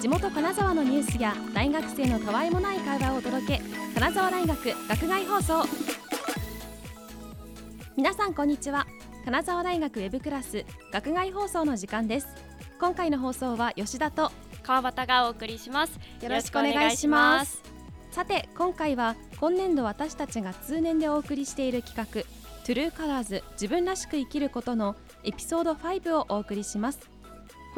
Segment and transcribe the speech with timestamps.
[0.00, 3.60] 地元金沢のニュースや大学生のたわいもない会話をお届け。
[3.94, 5.68] 金沢大学学外放送。
[7.96, 8.86] 皆さんこんにちは。
[9.24, 12.28] 金沢大学ウェブクラス学外放送の時間です。
[12.78, 14.30] 今回の放送は吉田と
[14.62, 15.98] 川端がお送りします。
[16.22, 17.60] よろしくお願いします。
[18.12, 22.22] さて今回は今年度私たちが通年でお送りしている企画
[22.64, 24.94] トゥルーカラーズ自分らしく生きることの
[25.24, 27.17] エピソード5をお送りします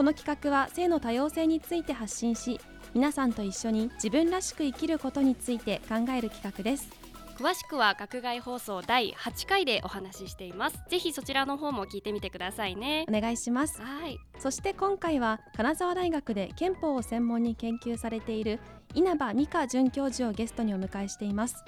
[0.01, 2.59] この企画は性の多様性について発信し
[2.95, 6.89] 皆さんと一緒に自分らしく生きることについて考える企画です。
[7.37, 10.81] 詳しくは学外放送第8回でお話ししています。
[10.89, 13.05] ぜひそちらの方も聞いてみてくださいね。
[13.11, 13.83] お願いします。
[13.83, 14.17] はい。
[14.39, 18.59] そして今回は金沢大学で憲法を専門に研究されている
[18.95, 21.63] 稲葉美香准教授をゲストにお迎えしています。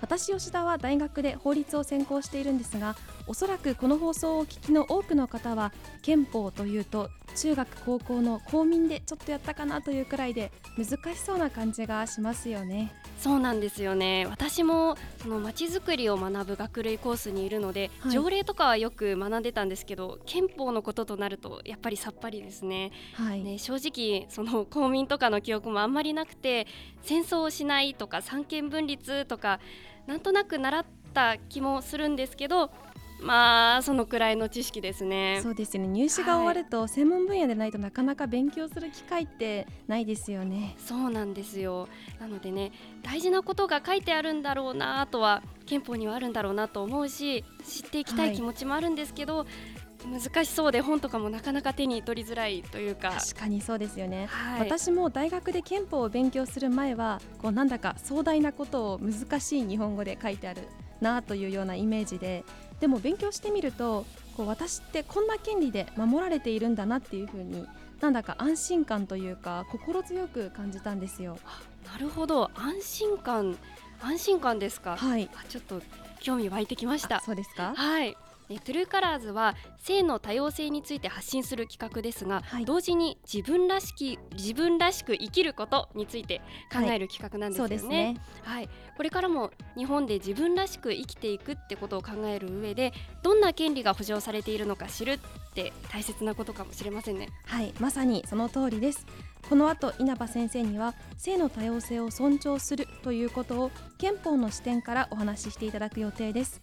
[0.00, 2.94] 私吉田は大学で法律を専攻しているんですが
[3.28, 12.92] おそらくこの放送をお聞きの多くの方は憲法というと中学高校の公民でちょっとやったかなというくらいで難しそうな感じがしますよね。
[13.18, 14.26] そうなんですよね。
[14.30, 26.66] 私もそのまちづくりを学ぶ学類コースにいるので、はい、条例とかはよく学んでたんですけど憲法のこととなるとやっぱりさっぱりですね,、はい、ね正直その公民とかの記憶もあんまりなくて
[27.02, 29.60] 戦争をしないとか三権分立とか
[30.06, 32.70] なんとなく習った気もするんですけど
[33.20, 35.40] まあそのくらいの知識ですね。
[35.42, 35.88] そうですよね。
[35.88, 40.76] 入試が終わると、専門分野でないとなかなか勉強する機会ってないですよね。
[40.78, 41.88] そうなんですよ。
[42.20, 49.46] なのでね大事なことが書いてあるんだろうなとは憲法にはあるんだろうなと思うし知っていきたい気持ちもあるんですけど、はい
[50.06, 53.10] 難しそうで本とかもなかなか手に取りづらいというか。
[53.10, 60.62] 確かにそうですよね、はい、私も大学で憲法を勉強する前はこうなんだか壮大なことを難しい日本語で書いてある
[61.00, 62.44] なというようなイメージで
[62.80, 64.06] でも勉強してみると
[64.36, 67.66] こう私ってこんな権利で守られているんだなっていうふうに
[68.00, 71.38] なんだか安心感というか心強く感じたんですよ。
[71.90, 73.56] なるほど安心感
[74.00, 74.96] 安心感ですか？
[74.96, 75.28] はい。
[75.48, 75.82] ちょっと
[76.20, 77.20] 興味湧いてきました。
[77.20, 77.74] そうですか？
[77.74, 78.16] はい。
[78.56, 86.40] トゥルーカラーズは性の多様性について発信する企画ですが、はい、同時に自分らしき自分らしく生きることについて
[86.72, 87.96] 考える企画なんですよね。
[87.96, 92.92] はい、ねはい、これからも日本で自分らしく生きていくってことを考える上で
[93.22, 95.18] どんな権利が保障されているのか知るっ
[95.54, 97.28] て大切なことかもしれませんね。
[97.44, 99.06] はいまさにその通りです
[99.48, 106.60] この後稲葉先生には性の多様性を尊重するということを憲法の視点からお話ししていただく予定です。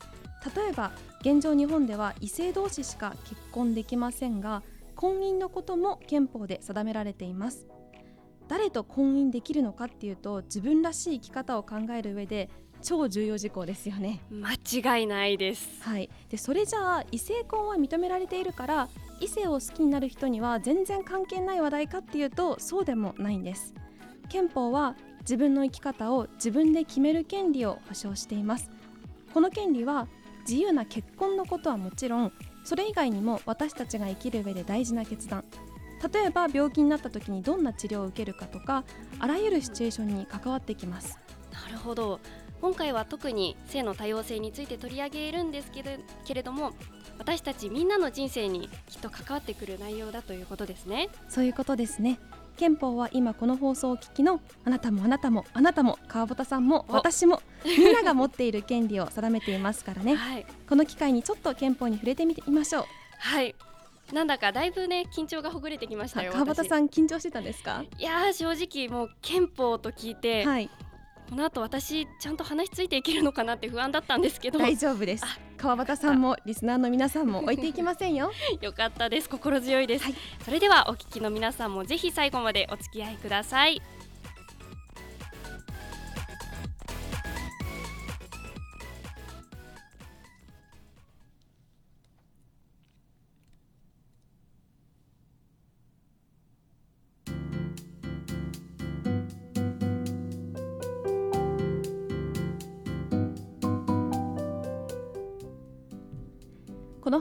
[0.56, 0.92] 例えば
[1.22, 4.62] 現状日本では異性同士しか結婚できませんが
[4.96, 7.68] 婚姻のことも憲法で定められています。
[8.48, 12.50] 誰と婚姻できるのかっていうと自分らしい生き方を考える上で
[12.84, 14.22] 超重要事項ですよね。
[14.30, 14.54] 間
[14.98, 15.82] 違いないです。
[15.82, 16.10] はい。
[16.30, 18.90] でそれじゃあ異性婚は認められているから
[19.20, 23.74] 異性を好きになる人には全然関係ない話題かっていうとそうでもないんです。
[24.30, 28.70] 憲法は自分の生き方を自分で決める権利を保障しています。
[29.34, 30.08] この権利は
[30.48, 32.32] 自由な結婚のことはもちろん
[32.64, 35.44] それ以外にも私たちが生きる上で大事な決断。
[36.14, 38.84] 例えば病気になった時にどんな治療を受けるかとか
[39.20, 41.20] あらゆるシチュエーションに関わってきます。
[41.52, 42.20] なるほど。
[42.62, 46.74] 今回は特に性の多様性について取り上げるんですけれけれども
[47.18, 51.10] 私たちみんなの人生にきっと関わってくる内容だということですね。
[51.30, 52.20] そういうことですね
[52.56, 57.42] 憲法は今この放送を聞きのあなたもあなたもあなたも川端さんも私も。
[57.66, 62.86] みんなが持っている権利を定めていますからね、 はい、この機会にちょっと憲法に触れてみましょう。
[63.18, 63.56] はい。
[64.14, 67.84] なんだかだいぶね緊張がほぐれてきましたよ川端さん緊張してたんですか？
[67.98, 70.70] いや正直もう憲法と聞いて、はい、
[71.30, 74.60] この後私ちゃんと話ついていけるのかなって不安だったんですけど。
[74.60, 75.26] 大丈夫です。
[75.58, 78.32] 川端さんもリスナーの皆さんも置いていきませんよ。
[78.62, 79.30] よかったです。
[79.30, 83.82] 心強いです、はい、それではお聞きの皆さんもぜひ最後までお付き合いください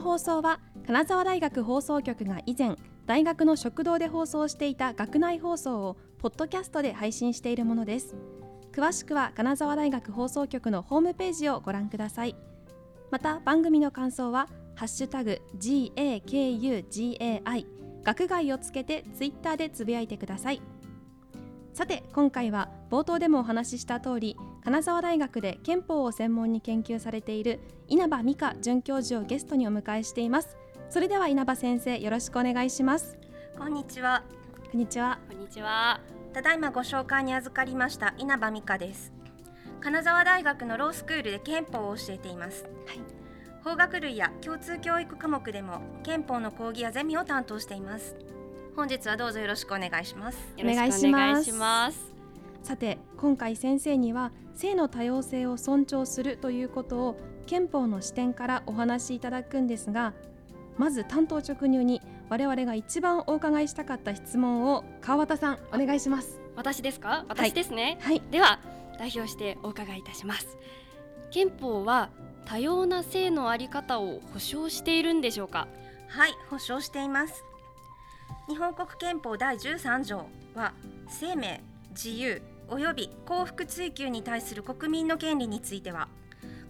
[0.05, 2.75] 放送は金沢大学放送局が以前
[3.07, 8.15] 大学の食堂で放送していた学内放送をポッドキャストで配信しているものです。
[8.71, 12.35] 詳しくは金沢大学放送局のホームページをご覧ください。
[13.09, 17.65] また番組の感想はハッシュタグ GAKUGAI
[18.03, 20.61] 学外をつけてツイッターでつぶやいてください。
[21.75, 30.55] さて今回は冒頭でもお話しした通り金沢大学で憲法を専門に研究されている稲葉美香准教授をゲストにお迎えしています。
[30.89, 33.17] それでは稲葉先生よろしくお願いします。
[33.57, 34.23] こんにちは。
[34.71, 35.19] こんにちは。
[35.29, 35.99] こんにちは。
[36.31, 39.11] ただいまご紹介に預かりました稲葉美香です。
[39.81, 42.99] 金沢大学のロースクールで憲法を教えています、はい、
[43.63, 48.15] 法学類や共通教育科目でも憲法の講義やゼミを担当しています
[48.75, 50.37] 本日はどうぞよろしくお願いします。
[50.59, 52.13] お願いします。
[52.61, 60.13] さて今回先生には性の多様性を尊重するということを憲法の視点からお話しいただくんですが
[60.77, 66.41] まず担当直入に我々が一番お伺いしたかった質問を川端さんお願いします。
[66.57, 67.23] 私ですか？
[67.29, 68.59] 私ですね、はい、では
[68.99, 70.57] 代表してお伺いいたします。
[71.31, 72.09] 憲法は
[72.45, 75.67] 多様な性のあり方を保障しているんでしょうか？
[76.09, 77.43] はい保障しています
[78.47, 80.73] 日本国憲法第13条は
[81.09, 81.61] 生命
[81.91, 86.07] 自由及び幸福追求に対する国民の権利については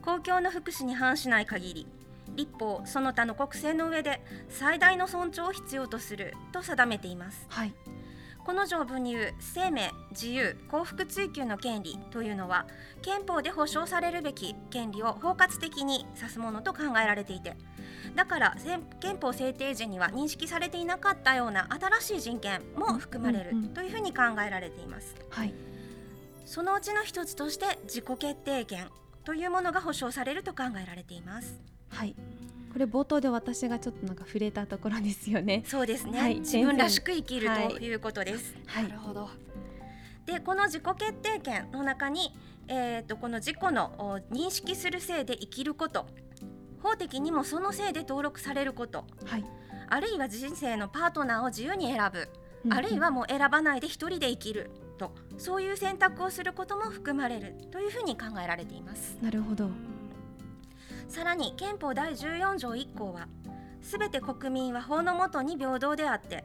[0.01, 1.87] 公共の福祉に反しない限り
[2.35, 7.73] 立法その他の国政の上で最大の尊重を必要とすると定めています、はい、
[8.45, 12.67] この条文に言う生命自由幸福追求の権利というのは
[13.01, 17.57] 憲法で保障されるべき権利を包括的に指すものと考えられていて
[18.15, 18.55] だから
[18.99, 21.67] 憲法制定時には認識されていなかったような
[21.99, 25.53] 新しい人権も含まれるというふうに考えられています、はい、
[26.45, 28.89] そのうちの一つとして自己決定権
[29.23, 31.59] というものが保障されると考えられています。
[31.89, 32.15] はい
[32.75, 35.63] これ冒頭で私がちょっとなんか触れたところですよね。
[35.65, 37.95] そうですね、はい、自分らしく生きるとい。
[37.95, 39.29] うことです、はい、なるほど。
[40.25, 42.35] でこの自己決定権の中に、
[42.67, 46.05] えーと、この自己の認識する性で生きること。
[46.83, 49.45] 法的にもその性で登録されること、はい、
[49.87, 52.27] あるいは人生のパートナーを自由に選ぶ、
[52.65, 54.69] うん、あるいはもう選ばないで一人で生きる。
[54.97, 57.55] とそういう選択をすることも含まれる。
[57.71, 59.17] というふうに考えられています。
[59.21, 59.69] なるほど
[61.07, 63.27] さらに憲法第14条1項は
[63.81, 66.43] すべて国民は法の下に平等であって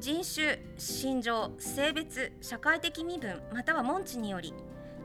[0.00, 4.54] 人種、信条、性別、社会的身分または門地により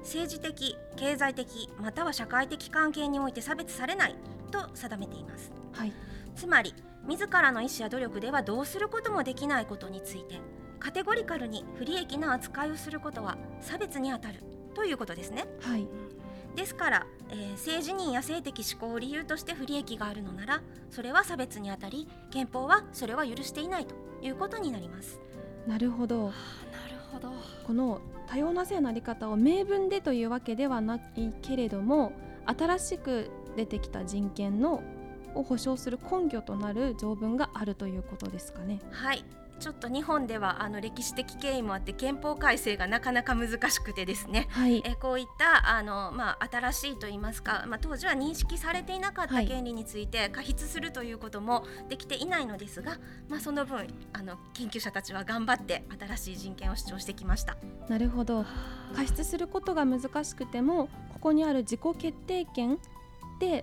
[0.01, 4.16] 政治的、経済的または社会的関係において差別されない
[4.51, 5.94] と定めています、はい、
[6.36, 6.74] つまり
[7.06, 10.40] 自らの意思や努力ではどうすることもできないことについて
[10.80, 14.44] カテゴリカルに不利益な扱いをすることは差別にあたる
[14.74, 15.45] ということですね。
[15.62, 15.88] はい
[16.57, 23.94] ですから、えー、性自認や性的指向を理由として不利益があるのならそれは差別にあたり憲法はそれは許していないと
[24.24, 25.19] いうことになります。
[25.68, 27.31] なるほど、はあ、なるほど。
[27.65, 31.00] この多様な性のあり方を明文でというわけではない
[31.44, 32.12] けれども
[32.45, 34.81] 新しく出てきた人権の
[35.36, 38.80] を保障する根拠となる条文があるということですかね。
[38.89, 39.24] はい
[39.59, 52.98] ちょっと日本ではあの歴史的経緯もあって憲法改正がなかなか難しくてですね、はい、えこういったあの、まあ、新しいといいますか、まあ、当時は認識されていなかった権利について過失するということもできていないのですが、
[53.30, 57.57] まあ、その分あの研究者たちは頑張って新しい人権を主張してきました。
[57.89, 58.45] なるほど。
[58.95, 62.80] 過失することが難しくてもここにある自己決定権、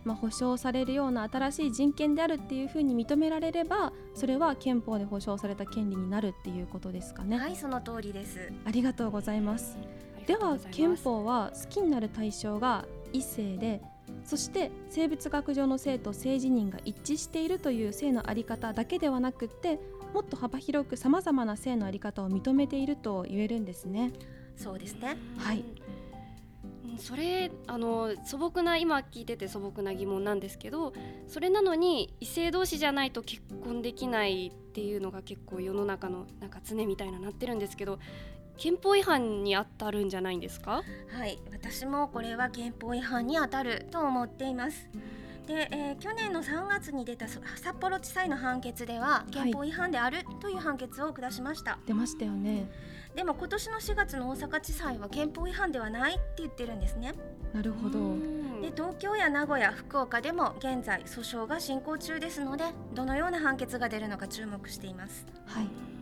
[0.04, 7.38] まあ、保障されるような新しい人権であるっていうふうに認められればそれは憲法で保障された権利になるっていうことですかね。
[7.38, 8.52] はいその通りです。
[8.64, 9.76] ありがとうございます。
[10.26, 13.82] では憲法は好きになる対象が異性で
[14.24, 19.78] そして生物学上の性と性自認が一致しているという性の在り方だけではなくって
[20.14, 24.12] もっと幅広くさまざまな性の在り方を認めていると言えるんですね。
[24.56, 25.16] そうですね。
[25.36, 25.64] はい
[26.98, 30.92] それあの素朴な今聞いてて素朴な疑問なんですけど
[31.28, 37.98] それなのに異性同士じゃないと結婚できないっていうのが結構世の中のなんか常みたいななってるんですけど
[38.56, 40.82] 憲法違反に当たるんじゃないんですか？
[41.16, 44.88] はい私もこれは憲法違反に当たると思っています。
[45.46, 47.42] で、えー、去年の3月に出た札
[47.78, 52.70] 幌地裁の判決では憲法違反であるという判決を下しました、はい、出ましたよね
[53.14, 57.12] でも今年の4月の大阪地裁は憲法違反ではないって言ってるんですね。
[57.52, 57.98] なるほど
[58.60, 65.26] で東京や名古屋福岡でも現在訴訟が進行中ですのでどのような判決が出るのか注目しています。
[65.46, 65.94] はい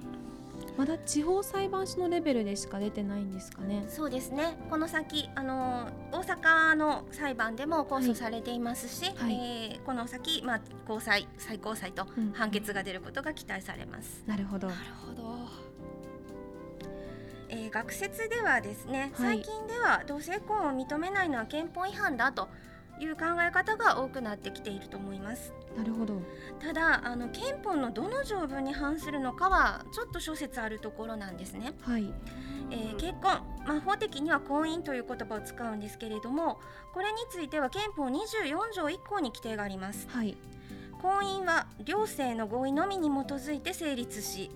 [0.77, 3.85] まだ地方裁判所のレベルでしか出てないんですかね。
[3.89, 4.57] そうですね。
[4.71, 14.23] この先、あの大阪の裁判でも控訴されていますし、はい、えー、この先、まあ高裁、最高裁と判決が出ることが期待されます。
[14.25, 14.69] うん、なるほど。
[14.69, 15.72] なるほど。
[17.53, 22.49] えー、学説ではですね、はい、最近では同性婚を認めないのは憲法違反だと
[22.99, 25.53] いう考え方が多くなってきていると思います。
[25.77, 26.21] なるほど。
[26.61, 31.75] ただあの憲法のどの条文に反するのかはちょっと諸説あるところなんですね。
[31.83, 32.13] はい。
[32.71, 36.59] えー、結婚、まあ、法的には婚姻という言葉を使うんですけれども
[36.95, 40.39] これについては憲法24条1項に規定があります、はい、
[41.03, 44.51] 婚姻は両性の合意のみに基づいて成立し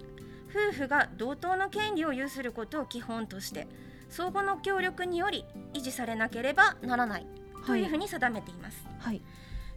[0.49, 3.67] 夫婦が同等の権利を有することを基本として
[4.09, 7.27] 相互の協力により維持されなければならない
[7.67, 8.87] というふうに定めています。
[9.01, 9.21] はい、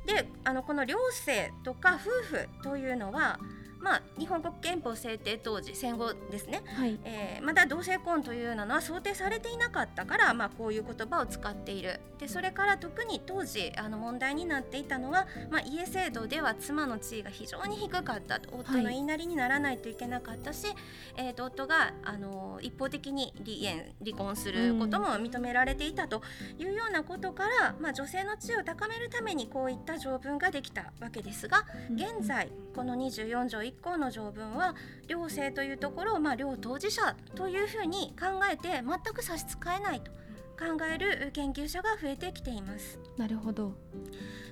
[0.05, 3.39] であのこの両性とか夫婦というのは
[3.79, 11.99] まあ、日本国憲法制定当時戦後ですね、はい、えー、まだ同性婚というようなのは想定されていなかったから、まあ、こういう言葉を使っている。
[12.19, 20.75] でそれから特に当時あの問題になっていたのは、まあ、家制度では妻の地位が非常に低かった夫の言いなりにならないといけなかったし、はい、
[21.17, 26.21] えー、と夫があの一方的に離縁離婚することも認められていたと
[26.57, 34.75] いうようなことから、まあ、女性の地位を高めるためにこういった条文ができたわけですが現在この24条1項の条文は
[35.07, 40.11] 両性というところを、まあ、両当事者というふうに考えて全く差し支えないと
[40.59, 42.99] 考える研究者が増えてきています。
[43.15, 43.73] なるほど。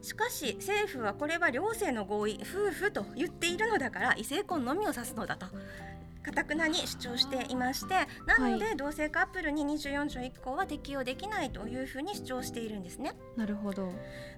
[0.02, 5.48] しかし政府はこれは両性の合意夫婦と言っているのだから異性婚のみを指すのだと
[6.28, 13.14] かたくなに主張していましてなので、同性カップルに24条1項は適用できないというふうに主張しているんですね。
[13.38, 13.92] なるほど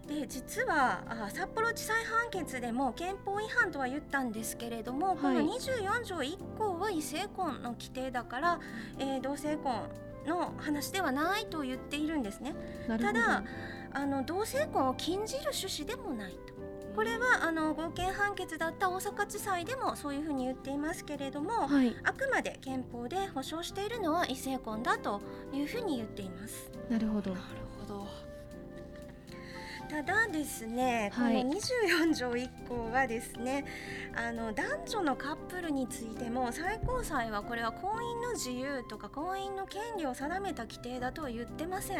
[0.07, 8.59] で実はあ札幌地裁判決でも憲法違反とは言ったんですけれども、はい、この24条1項は異性婚の規定だから、
[8.99, 9.89] えー、同性婚
[10.27, 12.55] の話ではないと言っているんですね。
[12.87, 13.43] ただ
[13.91, 16.48] あの同性婚を禁じる趣旨でもないと。
[16.99, 25.21] これはあの合憲判決だった大阪地裁でもそういうふうに言っていますけれども、はい、あくまで憲法で保障しているのは異性婚だと
[25.53, 26.69] いうふうに言っています。
[26.89, 27.31] なるほど。
[27.31, 27.68] なるほど。
[29.89, 33.65] ただですね、この24条1項はですね、
[34.15, 41.99] あの男女のカップルについても最高裁はこれは婚姻の自由とか婚姻の権利を定めた規定だとは言ってません。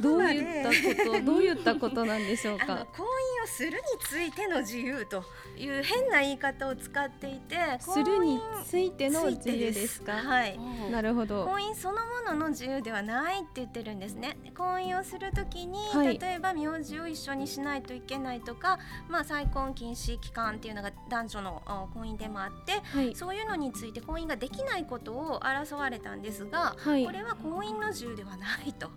[0.00, 2.66] どういったことどういったことなんでしょうか？
[2.94, 3.06] 婚
[3.40, 5.24] 姻をするについての自由と
[5.56, 10.12] いう変な言い方を使っていてするについての自由ですか？
[10.14, 10.58] はい。
[10.90, 11.46] なるほど。
[11.46, 14.36] 婚姻そのものの自由ではないって言ってるんですね。
[14.56, 18.78] 婚姻をするときに、はい、例えば名字を一緒にしないといけないとか
[19.08, 28.90] まあ再婚禁止期間っていうのが男女の婚姻でもあって、はい、そういうのについて婚姻ができないことを争われたんですが、はい、これは婚姻の自由ではないと。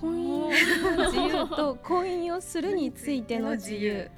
[0.00, 4.08] 婚姻の自由と婚姻をするについての自由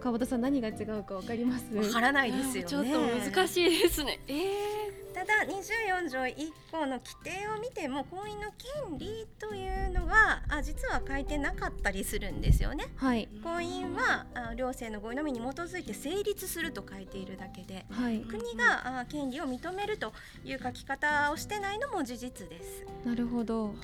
[0.00, 1.74] 川端さん何が違うかわかります？
[1.74, 2.68] わからないですよね。
[2.68, 2.90] ちょっと
[3.32, 4.18] 難しいですね。
[4.26, 6.34] えー、ただ24条1
[6.70, 8.52] 項の規定を見ても婚姻の
[8.88, 20.12] 権利というのはあ実は書いてなかったりするんですよね、はい、婚姻はあ両性の合意のみに基づいて成立すると書いているだけで、はい、国があ権利を認めると
[20.44, 22.84] いう書き方をしてないのも事実です。
[23.04, 23.74] なるほど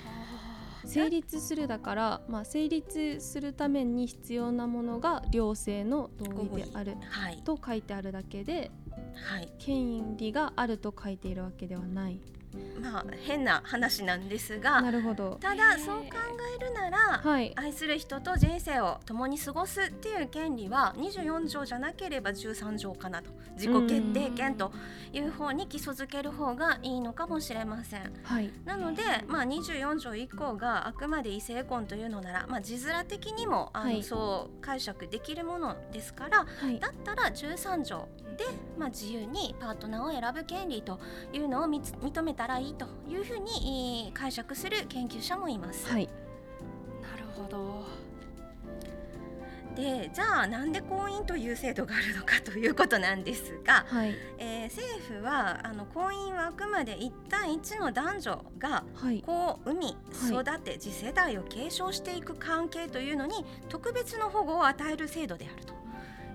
[0.87, 6.95] 成立するだから、まあ、成立するために必要なものが両性の同意である
[7.43, 8.71] と書いてあるだけで、
[9.13, 12.19] はい、権利があると書いているわけではない。
[12.81, 15.37] まあ変な話なんですがなるほど。
[15.41, 16.05] ただそう考
[16.57, 23.37] えるなら、はい、愛する人と人生を共に過ごすっていう権利は24条じゃなければ13条かなと。
[23.57, 24.71] 自己決定権と
[25.11, 28.13] いう方に基礎づける方がいいのかもしれません。
[28.23, 38.45] はい、なので、まあ、24条以降があくまで異性婚というのなら、まあ、字面的にもあの、はい、そう解釈できるものですから、はい、だったら13条で、
[38.77, 40.99] まあ、自由にパートナーを選ぶ権利と
[41.33, 45.91] いうのを認めたらいいというふうに解釈する研究者もいます。
[45.91, 46.07] はい、
[47.01, 48.07] なるほど。
[49.75, 58.83] でじゃあなんで婚姻という制度があるのかということなんですが、はい、えー、政府はあの婚姻はあくまで1対1の男女が
[59.23, 65.75] 子を産み、育て次世代を継承していく関係というのに特別の保護を与える制度であると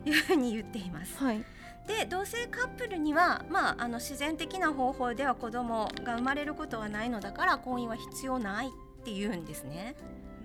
[0.09, 1.19] いうふうに言っています。
[1.19, 1.45] はい
[1.87, 8.71] で同性カップルには、まあ、あの自然的な方法では子供が生まれることはないのだから婚姻は必要ないっ
[9.05, 9.97] て言うんですね。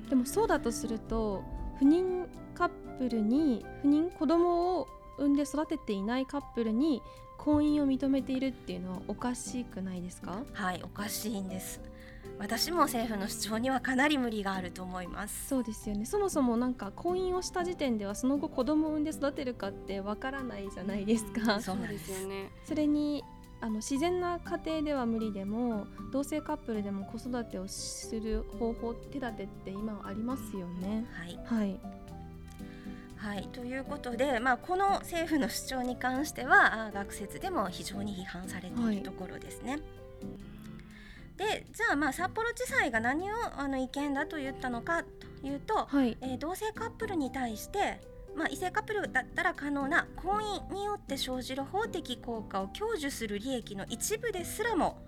[0.09, 1.43] でもそうだとすると
[1.79, 2.25] 不妊
[2.55, 7.01] カップルに不妊子供を産んで育てていないカップルに
[7.37, 10.43] 婚姻を認めているっていうのはおかしくないですか？
[10.53, 11.79] はいおかしいんです
[12.39, 15.47] 私も政府の主張にはかなり無理があると思います。
[15.47, 16.05] そうですよね。
[16.05, 21.59] そもそもなんか婚姻をした時点ではその後子供を産んで育てるかってわからないじゃないですか。
[21.59, 22.23] そうです。
[22.23, 22.51] よね。
[22.63, 23.23] それに
[23.59, 31.05] あの自然な家庭では無理でも同性カップルでも子育てをする方法手立てって今はありますよね。
[31.13, 31.79] はい、はい。
[33.15, 39.71] はい、ということで、まあ、この政府の主張に関しては学説でも非常に批判されているところですね。
[39.71, 39.81] はい
[41.37, 47.99] でじゃあまあ札幌地裁が何をあの意見だと言ったのかというと、はい、えー、同性カップルに対して
[48.37, 54.99] まあ、異性カップルだったら可能な婚姻によって生じる法的効果を享受する利益の一部ですらも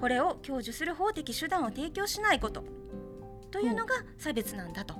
[0.00, 2.62] これを享受する法的手段を提供しないこと
[3.50, 4.96] というのが差別なんだと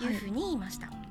[0.00, 0.86] いうふうに言いました。
[0.86, 1.07] はい、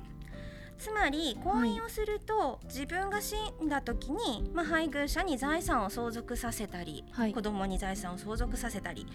[0.78, 9.06] つまり婚姻をすると、自分が死んだ時に、まあ、配偶者に財産を相続させたり、はい、子供に財産を相続させたり、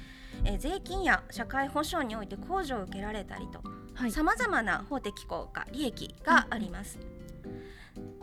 [0.44, 3.62] えー、税金や社会保障において控除を受けられたりと
[4.12, 7.00] さまざまな法的効果利益があります。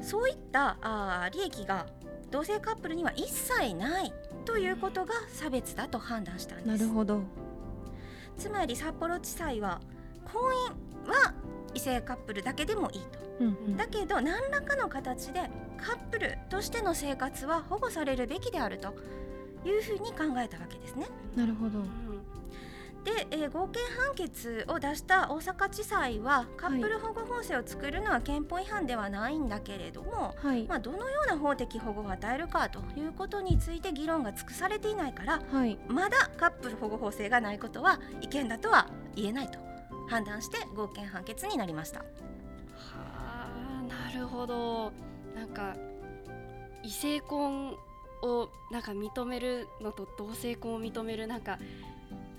[0.02, 1.86] そういったあ利益が
[2.30, 4.12] 同性カップルには一切ない
[4.44, 6.68] ということが差別だと判断したんです。
[6.68, 7.22] なるほど
[8.36, 9.80] つまり札幌地裁は
[10.24, 10.42] 婚
[11.04, 11.34] 姻は
[11.74, 18.94] 異性カップルだけでもいいと、うんうん、だけど何らかの形でカップルとしての生活は保護されるべきであると
[19.64, 21.06] いうふうに考えたわけですね。
[21.36, 21.80] なるほど、
[23.04, 39.69] で、えー、合計判決を出した大阪地裁はカップル保護法制を作るのは憲法違反ではないんだけれども、はい、まあ、どのような法的保護を与えるかということについて議論が尽くされていないから、はい、まだカップル保護法制がないことは違憲だとは言えないと
[40.10, 42.00] 判断して合憲判決になりました。
[42.00, 42.04] は
[42.96, 44.92] あなるほど
[45.36, 45.76] なんか
[46.82, 47.76] 異性婚
[48.22, 51.58] をなんか認めるのと同性婚を認めるなんか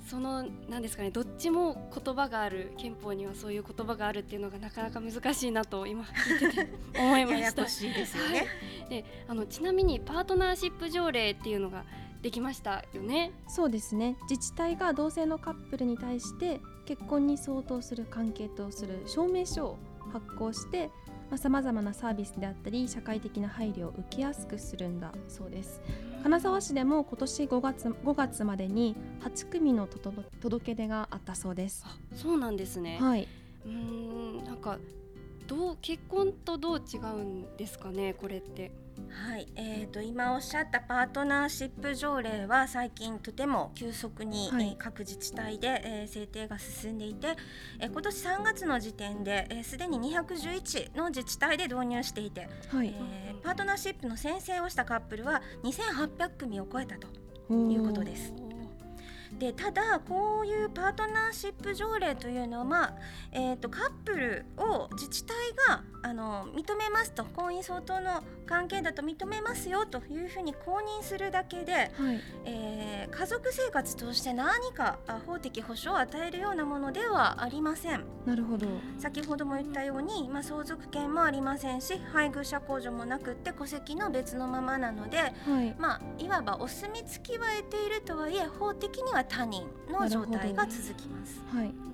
[0.10, 7.68] その何ですかねどっちも言葉がある憲法にはそういう言葉があるっていうのがなかなか難しいなと今聞いてて思いました。
[7.68, 8.48] しいですよね。
[8.90, 11.86] であのちなみにパートナーシップ条例っていうのが
[12.22, 13.32] できましたよね。
[13.48, 14.18] そうですね。
[14.30, 16.60] 自治体が同性のカップルに対して
[16.92, 19.78] 結婚に相当する関係とする証明書を
[20.12, 20.90] 発行して
[21.38, 25.82] さまざ、まなサービスであったり社会的な配慮を受けやすくするんだそうです。
[26.22, 31.86] 金沢市でも今年5月 ,5 月までに8組の届け出があったそうです。
[32.14, 32.98] そうなんですね。
[33.00, 33.26] はい。
[33.66, 34.78] うんなんか
[35.48, 38.72] どう結婚とどう違うんですかねこれって
[39.10, 47.36] はい、えーと、今おっしゃったパートナーシップ条例は最近とても急速に、各自治体で、えー、制定が進んでいて、
[47.80, 57.08] えー、今年3月の時点ですで、ー、に211の自治体で導入していて、はい、えー、パートナーシップの宣誓をしたカップルは2800組を超えたと
[57.54, 58.34] いうことです。
[59.40, 62.94] でただこういうパートナーシップ条例というのは、まあ
[63.32, 65.36] えーと、カップルを自治体
[65.68, 71.92] があの認めますと婚姻相当の関係だと認めますよというふうに公認するだけで、はい、
[72.46, 78.04] えー、家族生活として何か法的保障を与えるようなものではありません。
[78.26, 78.68] なるほど。
[79.00, 85.32] 先ほども言ったように、まあ、相続権もありませんし配偶者控除もなくって戸籍の別のままなので、は
[85.64, 85.76] い。
[85.78, 91.42] まあ、いわばお墨付きは得ているとはいえ法的には他人の状態が続きます。
[91.54, 91.91] はい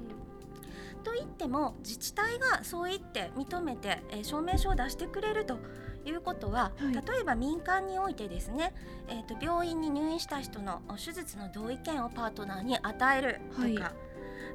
[1.08, 5.58] と言っても自治体がそう言って認めて、えー、証明書を出してくれると
[6.06, 8.74] いうことは、はい、例えば民間においてですね、
[9.08, 13.78] えーと、病院に入院した人の手術の同意見をパートナーに与えるとか、はい、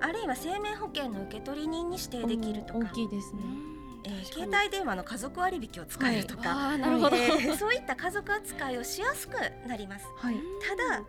[0.01, 2.81] あるいは生命保険の受取人に指定できるとか。
[2.81, 3.43] 大きいですね。
[4.05, 9.37] えー、携帯電話の家族割引を使えるとか、はい、なるほど、えー、そういった家族扱いをしやすく
[9.67, 10.07] なります。
[10.17, 10.35] はい、
[10.69, 11.05] ただ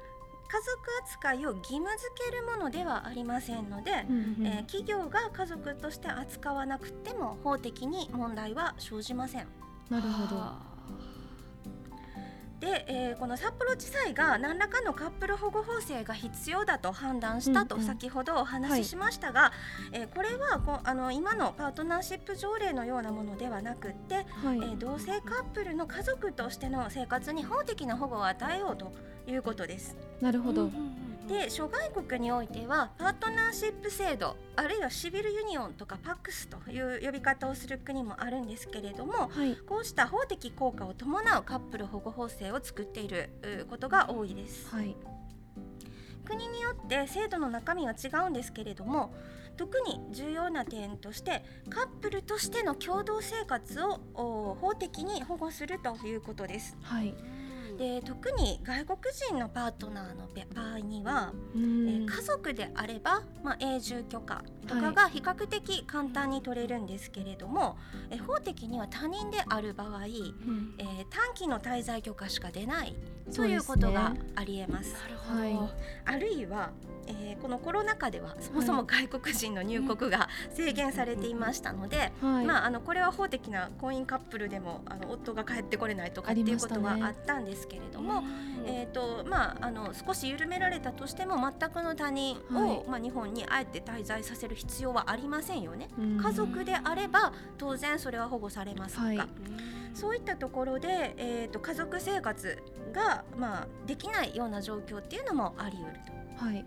[0.48, 9.48] 家族扱いを義務付けるものではありませんので、うんうん、えー、企業が家族として扱わなくても法的に問題は生じません。
[9.90, 10.73] なるほど。
[12.64, 19.52] で、えー、この札幌地裁が何らかのカップル保護法制が必要だと判断したと先ほどお話ししましたが、は
[19.92, 28.94] い、えー、これはこあの今のパートナーシップ条例のようなものではなくって、はい、えー、同性カップルの家族としての生活に法的な保護を与えようと
[29.28, 29.98] いうことです。
[30.22, 30.70] なるほど、
[31.28, 43.30] で諸外国においてはパートナーシップ制度あるいはシビルユニオンとかパックスという呼び方をする国もあるんですけれども、はい、こうした法的効果を伴うカップル保護法制を作っている
[43.70, 44.70] ことが多いです。
[44.70, 44.96] はい
[46.26, 49.14] 国によって制度の中身は違うんですけれども
[49.58, 56.78] 特に重要な点としてカップルとしての共同生活を法的に保護するということです。
[56.82, 57.14] はい
[57.78, 67.76] で特に外国人のパートナーの場合には、えー、家族であれば、まあ、永住許可とかが比較的簡単に取れるんですけれども、は
[68.12, 72.96] い、え法的には他人である場合、うん、えー、短期の滞在許可しか出ない
[73.36, 74.94] ということがありえます。
[74.94, 75.70] なるほど、
[76.06, 76.72] あるいは
[77.08, 88.28] えー、このコロナ禍ではそもそも外国人の入国が制限されていましたので、はい、まあ、あのこれは法的な婚姻カップルでもあの夫が帰ってこれないとかっていうことはあったんですけれども、ね、
[88.66, 95.90] えーとまあ、あの少し緩められたとしても全くの他人を、はい、まあ、日本にあえて滞在させる必要はありませんよね。
[96.22, 99.04] 家族であれば当然それは保護されますが。
[99.04, 99.20] はい。
[99.94, 102.58] そういったところで、えーと、家族生活
[102.94, 106.46] が、まあ、できないような状況っていうのもあり得ると。
[106.46, 106.66] はい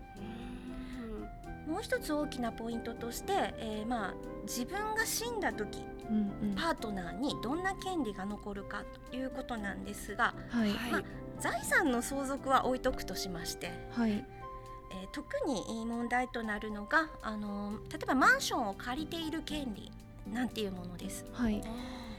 [1.67, 10.69] もう一つ大きなポイントとして、えー、まあ自分が死んだ時、うんうん、パートナーにどんな権利が残るかということなんですが、はい。
[10.91, 11.03] まあ、
[11.39, 14.11] 財産の相続は置いとくとしまして、はい。
[14.11, 19.91] えー、特に問題となるのがあの例えばマンションを借りている権利
[20.31, 21.25] なんていうものです。
[21.33, 21.61] はい。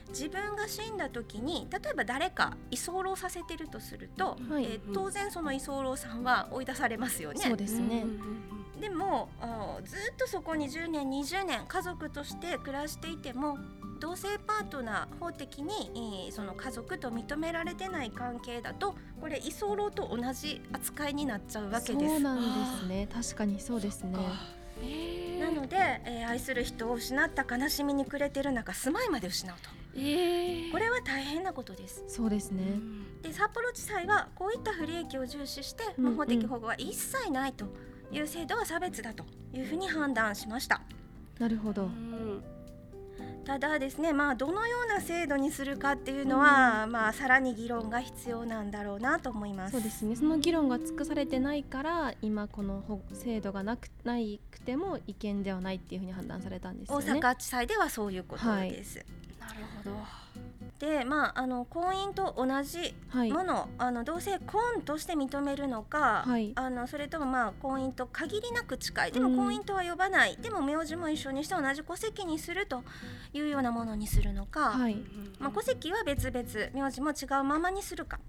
[0.08, 7.40] 自分が死んだ時に例えば誰か居候させてるとすると、はい、えー、当然その居候さんは追い出されますよね。
[7.40, 8.04] そうですね、
[8.80, 9.28] でも
[9.84, 13.58] ずっとそこに10年20年家族として暮らしていても
[14.00, 22.06] 同性パートナー法的にその家族と認められてない関係だとこれ居候と同じ扱いになっちゃうわけです。
[22.06, 24.16] そうなんですね確かにそうですね。
[25.40, 29.70] なので、えー、愛する人を失った悲しみに暮れてる中住まいまで失うと。
[29.94, 32.04] えー、これは大変なことです。
[32.06, 32.62] そうですね。
[33.22, 37.66] で札幌地裁はこういった不利益を重視して、うんうん、法的保護は一切ないと
[38.12, 40.80] いう制度は差別だというふうに判断しました。
[41.38, 41.88] なるほど。
[43.44, 49.72] ただですね、まあ、どのような制度にするかっていうのは、うん、まあ、さらに議論が必要なんだろうなと思います。
[49.72, 50.16] そうですね。
[50.16, 57.06] その議論が尽くされてないから今この制度がなくないくても違憲ではないっていうふうに判断されたんですよね。
[57.06, 59.06] 大阪地裁ではそういうことです、はい、
[59.37, 59.96] なるほど。
[60.78, 62.94] でまああの婚姻と同じ
[63.32, 69.12] ものはい、あの同性婚として認めるのか、はい、あのそれともまあ婚姻と限りなく近い。
[69.12, 72.84] でも婚姻とは呼ばない、うん、でも名字も一緒にして同じ戸籍にすると
[73.32, 74.96] いうようなものにするのか、はい、
[75.40, 78.20] まあ、戸籍は別々名字も違うままにするか。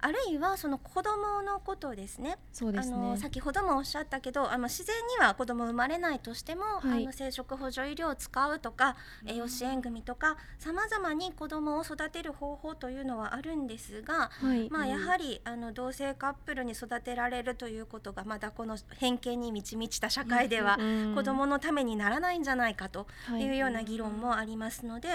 [0.00, 2.38] はいあるいはその子供のことですね。
[2.52, 2.94] そうですね。
[2.94, 20.78] あの先ほどもおっしゃったけど、あの自然には子供生まれないとしても、はい、あの生殖補助医療を使うとか、栄養支援組とか、さまざまに子供を育てる方法というのはあるんですが、はい、まあやはり、あの同性カップルに育てられるということがまだこの偏見に満ち満ちた社会では、
[21.14, 23.06] 子供のためにならないんじゃないかと
[23.38, 25.08] いうような議論もありますので、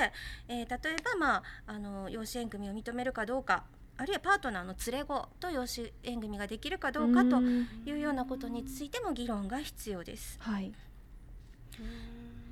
[0.49, 3.63] えー、例えばまああの養子縁組を認めるかどうか。
[4.03, 10.37] あるいはパートナーの連れ子と養子縁組ができるかどうかというようなことについても議論が必要です。
[10.41, 10.73] はい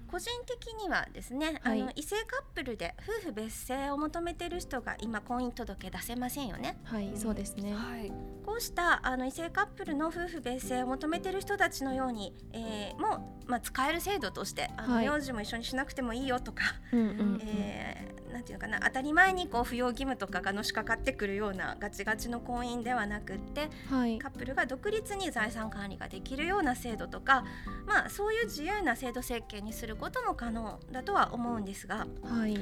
[0.09, 6.77] 個人的にはですね、はい、あの異性カップルで夫婦別姓を求めている人が今婚姻届出せませんよね。
[6.83, 7.73] はい、そうですね。
[7.73, 8.11] はい、
[8.45, 27.43] こうしたあの異性カップルの夫婦別姓を求めている人たちのように、えー、もまあ使える制度としてあの、はい、名字も一緒にしなくてもいいよとか、うんうんうん、えー、なんていうかな当たり前にこう扶養義務とかがのしかかってくるようなガチガチの婚姻ではなくって、はい、カップルが独立に財産管理ができるような制度とか、
[27.85, 32.07] まあそういう自由な制度設計にすることも可能だとは思うんですが。
[32.23, 32.57] はい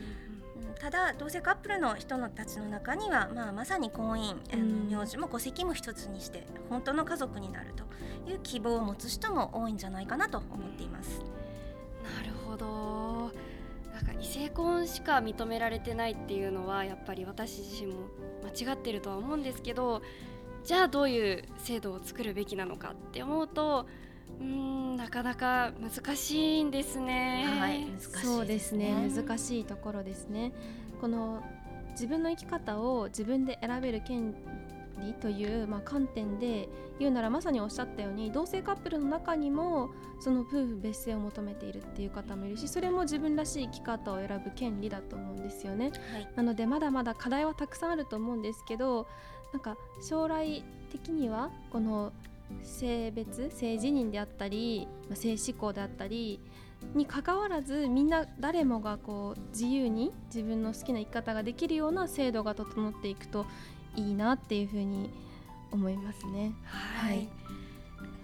[0.79, 7.83] ただ同性カップルの人のたちの中には、まあ、まさに婚姻、あの名字も戸籍も一つにして本当の家族になると
[8.29, 11.21] いう希望を持つ人も多いんじゃないかなと思っています。
[12.03, 13.31] なるほど
[13.99, 18.07] なんか異性婚しか認められてないっていうのはやっぱり私自身も
[18.43, 20.01] 間違ってるとは思うんですけど
[20.63, 23.87] じゃあどういう制度を作るべきなのかって思うと
[24.39, 27.45] うんなかなか難しいんですね。
[27.59, 30.53] はい、難しい、ね、そうですね難しいところですね。
[31.01, 31.43] この
[31.91, 34.33] 自分の生き方を自分で選べる権
[34.99, 45.91] 利という、まあ、観点で言うならまさにおっしゃったように同性カップルの中にもその夫婦別姓を求めているっていう方もいるしそれも自分らしい生き方を選ぶ権利だと思うんですよね。
[46.13, 49.07] はい、なのでまだまだ課題はたくさんあると思うんですけど
[49.53, 52.11] なんか将来的にはこの
[52.63, 56.39] 性別性自認であったり、まあ、性思考であったり
[56.95, 63.45] にかかわらずみんな誰もがこう自由に自分の好きな生き方ができるような制度が整っていくと
[63.95, 65.09] いいなっていうふうに
[65.71, 66.53] 思いますね。
[66.63, 67.29] はい、はい。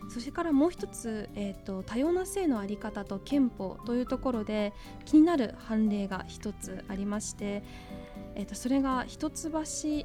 [0.10, 4.72] そしてからもう一つ、えーと、多様な性の在り方と憲法というところで
[5.04, 7.64] 気になる判例が一つありまして、
[8.36, 9.50] えーとそれが一橋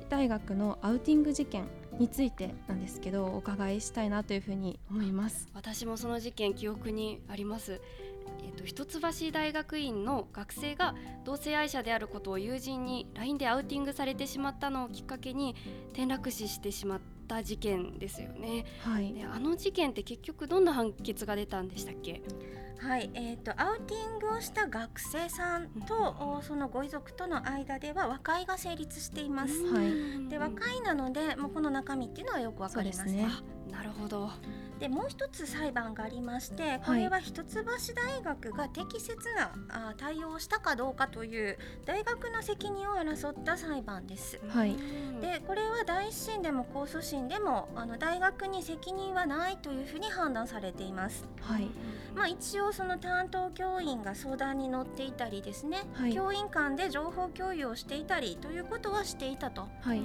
[0.09, 1.69] 大学のアウティング事件
[1.99, 5.49] についてなんですけどお伺いしたいなというふうに思います。
[5.53, 7.73] 私もその事件記憶にあります。
[7.73, 8.10] えー
[8.61, 10.95] と、一橋大学院の学生が
[11.25, 15.55] 同性愛者であることを友人に LINE でアウティングされてしまったのをきっかけに
[15.93, 18.65] 転落死してしまった事件ですよね。
[18.81, 22.23] はい、であの事件って結局どんな判決が出たんでしたっけ？
[22.79, 29.65] はい、えーと、アウティングをした学生さんと、うん、そのご遺族との間では和解が成立しています。
[29.67, 33.05] はい、で和解なのでもうこの中身っていうのはよくわかります。
[33.05, 33.29] ね。
[33.71, 34.31] なるほど
[34.81, 44.41] でもう一つ裁判がありましてこれは一橋大学が適切なあ対応をしたかどうかという大学の責任を争った裁判です。
[44.49, 44.75] はい、
[45.21, 51.29] でこれは第一審でも控訴審でもあの大学に責任はないというふうに判断されています。
[51.43, 51.69] はい
[52.15, 59.69] まあ、一応その担当教員が相談に乗っていたりですね、はい、教員間で情報共有をしていたりということはしていたと。
[59.83, 60.03] はい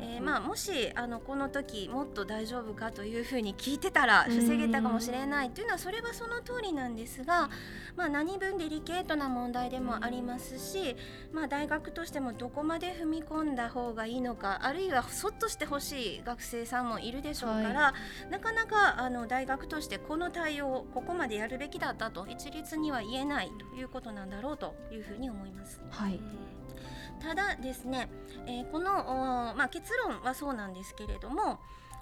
[0.00, 7.50] えー、まあ、もしあのこの時もっと大丈夫かというふうに聞いてたら防げたかもしれないというのはそれはその通りなんですが、
[7.96, 10.96] まあ、何分デリケートな問題でもありますし、
[11.32, 17.94] まあ、大学としてもどこまで踏み込んだ方がいいのかあるいはそっとしてほしい学生さんもいるでしょうから、は
[18.28, 25.80] い、なかなかあの大学としてこの対応をここまでやるべきだったと一律には言えないということなんだろうというふうに思います。
[25.90, 26.20] はい
[27.18, 28.08] ただですね、
[28.46, 31.58] えー、この、まあ、結論はそうなんですけれども、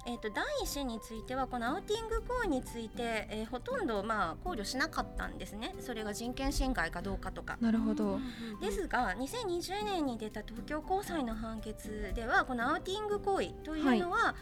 [0.07, 7.59] えーと、第1子についてはこのアウティング行為について、えー、ほとんどまあ考慮しなかったんですねそれが人権侵害かどうかとか。
[7.61, 8.19] なるほど
[8.61, 14.37] ですが2020年に出た東京高裁の判決ではこのアウティング行為というのは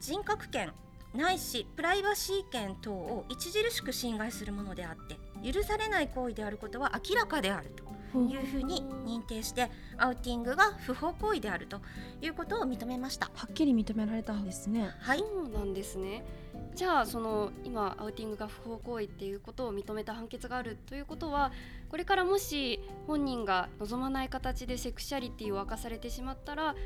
[0.00, 0.72] 人格権、
[1.14, 5.18] ないしプライバシー権等を著しく侵害するものであって
[5.52, 7.87] 許されない行為であることは明らかであると。
[8.14, 11.80] いうふうに認定してアウティングが不法行為であると
[12.22, 13.30] いうことを認めました。
[13.34, 14.90] はっきり認められたんですね。
[15.00, 15.18] はい。
[15.18, 16.24] そうなんですね。
[16.74, 21.52] じゃあその今アウティングが不法行為っていうことを認めた判決があるということは
[21.88, 26.76] これからもし本人が望まない形でセクシャリティを明かされてしまったら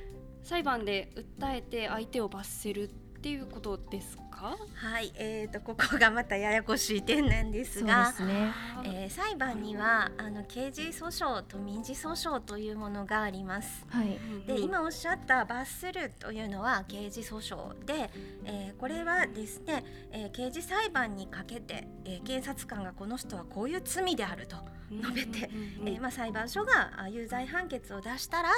[0.42, 2.90] 裁判で訴えて相手を罰せる
[3.22, 4.56] っていうことですか？
[4.74, 8.50] はい、えーと、ここがまたややこしい点なんですがす、ね、
[8.82, 13.86] えー、裁判にはあの刑事訴訟と民事訴訟というものがあります。
[13.90, 18.10] はい、で今おっしゃった罰するというのは刑事訴訟で、
[18.44, 24.56] えー、これはですね、えー、刑事裁判にかけて、えー、検察官がこの人はこういう罪であると
[24.90, 25.48] 述べて、
[25.84, 28.50] えー、まあ、裁判所が有罪判決を出したら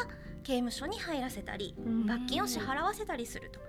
[0.42, 1.74] 刑務所に入らせたり
[2.06, 3.60] 罰金を支払わせたりすると。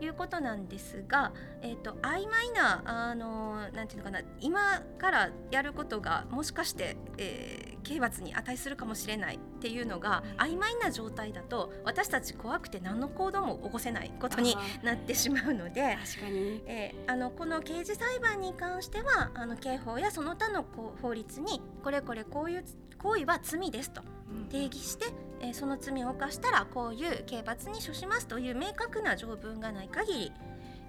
[0.00, 1.32] いうことなんですが、
[1.62, 20.64] えーと、曖昧なあのなんていうのかな今からやることがもしかして、えー、刑罰に値するかもしれないっていうのが曖昧な状態だと私たち怖くて何の行動も起こせないことになってしまうので確かに、えー、あのこの刑事裁判に関してはあの刑法やその他の
[21.02, 22.64] 法律にこれこれこういう
[22.98, 24.02] 行為は罪ですと
[24.50, 25.06] 定義して、
[25.40, 30.32] えー、その罪を犯したらこういう刑罰に処しますという明確な条文がない限り、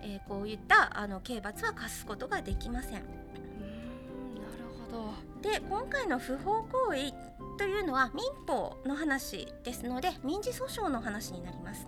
[0.02, 2.91] えー、こういったあの刑罰は科すことができません。
[2.93, 3.04] なる
[4.91, 7.13] ほどで今回の不法行為
[7.58, 11.88] というのは民法の話ですので民事訴訟の話になります。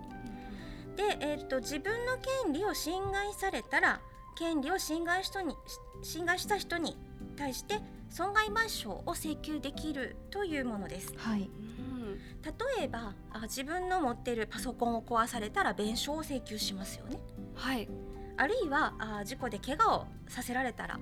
[0.95, 4.01] で、えーと、自分の権利を侵害されたら
[4.37, 5.55] 権利を侵害人に
[6.01, 6.97] 侵害した人に
[7.37, 11.13] 対して損害賠償を請求できるというものです。
[11.17, 11.49] はい、
[12.77, 17.19] 例えばあ自分の持っているパソコンを壊されたら弁償を請求しますよね。
[17.55, 17.87] はい、
[18.37, 20.99] あるいはあ事故で怪我をさせられたら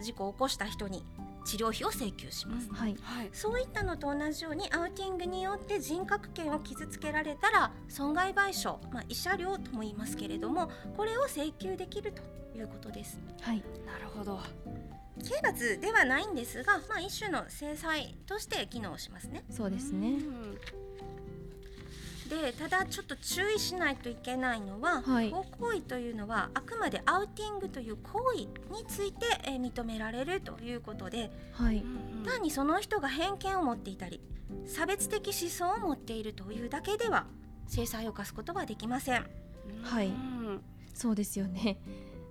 [0.00, 1.04] 事故を起こした人に
[1.46, 2.96] 治療費を請求します、うんはい、
[3.32, 12.22] そういったのと同じようにアウティングによって人格権を傷つけられたら損害賠償、まあ、慰謝料とも言いますけれどもこれを請求できると
[12.58, 13.20] いうことです。
[13.40, 14.40] はい、なるほど
[15.24, 19.44] 刑罰ではないんですが、まあ、一種の制裁として機能しますね。
[19.50, 20.18] そうですね、
[22.28, 28.38] でただちょっと注意しないといけないのは、はい、不法行為というのはあくまでアウティングという行為
[28.74, 31.84] について、えー、認められるということで、はい、
[32.24, 34.20] 単にその人が偏見を持っていたり
[34.66, 37.26] 差別的思想を持っているというだけでは
[37.68, 39.26] 制裁を科すことはできません。
[39.82, 40.12] はい、
[40.94, 41.78] そうですよね。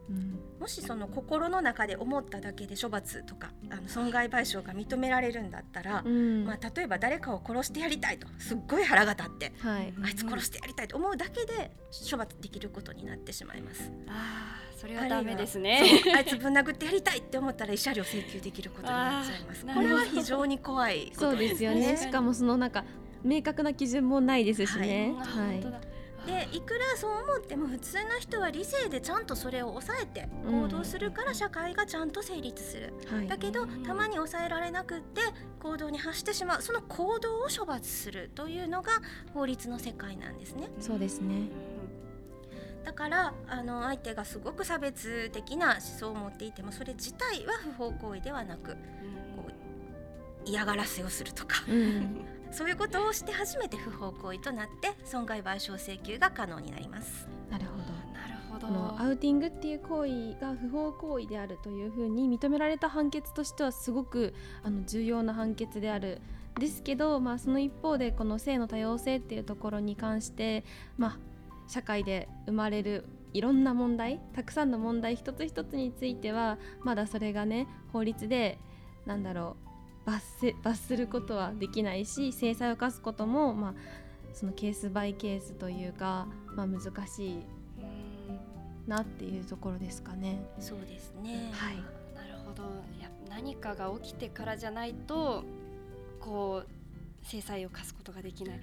[0.09, 8.27] うん、もしその心の中で思っただけで処罰とかあの損害賠償が認められるんだったら、うん、まあ、例えば誰かを殺してやりたいと。
[8.37, 11.71] すっごい腹が立って、はい、あいつ殺してやりたいと思うだけで
[12.09, 13.91] 処罰できることになってしまいます。
[14.07, 15.81] あそれはダメですね。
[16.15, 19.65] あいつぶん殴ってやりたいって思ったら慰謝料請求できることになっちゃいます。
[19.65, 21.97] これは非常に怖いことですよね。
[21.97, 22.85] しかもそのなんか
[23.23, 25.13] 明確な基準もないですしね。
[25.17, 25.94] はい、はい
[26.25, 35.21] でいくらそう思っても普通の人は理性でちゃんとそれを抑えて行動するから社会がちゃんと成立する、うん、だけどたまに抑えられなくって
[35.59, 36.61] 行動に発してしまう。
[36.61, 38.91] その行動を処罰するというのが
[39.33, 40.69] 法律の世界なんですね。
[40.79, 41.49] そうですね。
[42.83, 48.73] だからあの相手がすごく差別的な思想を持っていてもそれ自体は不法行為ではなく、
[49.35, 57.27] こう嫌がらせをするとか、うん そういうことをして初めて不法行為となって損害賠償請求が可能になります。
[57.51, 57.83] なるほど。
[58.17, 58.67] なるほど。
[58.67, 66.21] このアウティングっていう行為が不法行為であるというふうに認められた判決としてはすごくあの重要な判決である。
[66.57, 70.63] ですけど、まあ、その一方でこの性の多様性っていうところに関して、
[70.97, 71.19] まあ、
[71.67, 78.57] 社会で生まれるいろんな問題たくさんの問題一つ一つについてはまだそれがね法律で
[79.05, 79.65] なんだろう
[80.05, 83.73] 罰せ罰することはできないし制裁を科すことも、まあ、
[84.33, 87.43] そのケースバイケースというか、まあ、難しい
[88.87, 90.45] なっていうところですかね。
[90.59, 91.75] そうですね、はい、
[92.15, 92.63] なるほど。
[93.01, 95.43] や何かが起きてからじゃないと
[96.19, 98.61] こう制裁を科すことができない。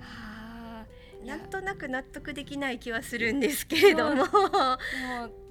[0.00, 0.86] あ
[1.26, 4.24] なんとなく納得できない気はするんですけれども。
[4.24, 4.26] も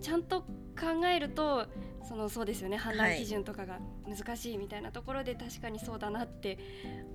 [0.01, 1.67] ちゃんと考えると
[2.11, 2.75] そのそうですよね。
[2.75, 6.57] 判断基準とかが難しいみたいなところで確かにそうだなって、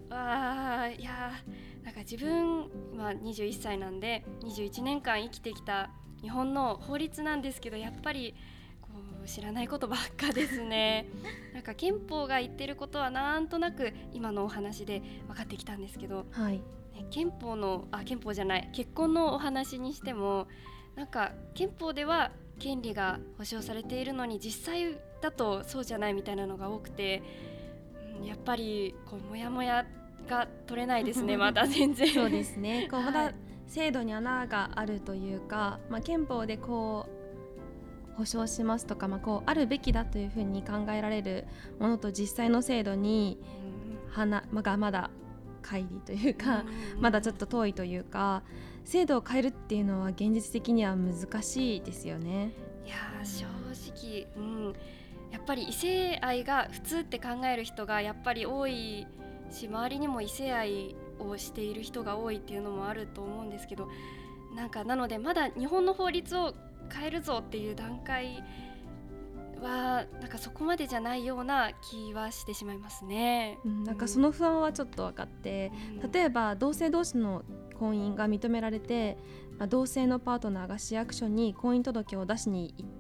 [0.09, 1.32] はい、あいや
[1.85, 2.61] なんか自分
[2.96, 5.90] は21歳なんで21年間生きてきた
[6.22, 8.35] 日本の法律なんですけどやっぱり
[8.80, 8.88] こ
[9.22, 11.04] う知らないことばっかですね。
[11.52, 16.54] なんか憲法が言ってることはなんとなく今のお話で分かってきたんですけど、はい、
[16.94, 20.48] ね、憲法のあ憲法じゃない結婚のお話にしても
[20.94, 27.22] なんか憲法では権利が保障されているのに実際だとそうじゃないみたいなのが多くて、
[28.20, 29.86] うん、やっぱりこうモヤモヤ
[30.28, 32.08] が取れないですね まだ全然。
[32.08, 32.88] そうですね。
[32.90, 33.32] こうまだ
[33.66, 37.06] 制度に穴があるというか、まあ、憲法でこ
[38.14, 41.46] う保障しますとか、まあ、こうあるべきだというふうに考えられる
[41.78, 43.38] ものと実際の制度に
[44.08, 45.10] 花、まあ、まだ
[45.62, 46.64] 乖離というか、
[47.00, 48.44] まだちょっと遠いというか
[48.87, 52.53] 制度を変えるっていうのは現実的には難しいですよね。
[52.87, 53.44] いや正
[53.92, 54.72] 直、うん、
[55.33, 59.09] やっぱり異性愛が普通って考える人がやっぱり多い
[59.51, 63.88] し周りにも異性愛をしている人が多いっていうのもあると思うんですけど
[64.55, 66.55] なんかなのでまだ日本の法律を
[66.92, 68.44] 変えるぞっていう段階
[69.60, 73.58] はなんかそこまでじゃないような気はしてしまいますね。
[73.64, 77.42] うん、なんかその不安はちょっと分かって、うん、例えば同性同士の
[77.78, 79.16] 婚姻が認められて、
[79.58, 82.90] まあ、同性のパートナーが市役所に婚姻届を出しに行っ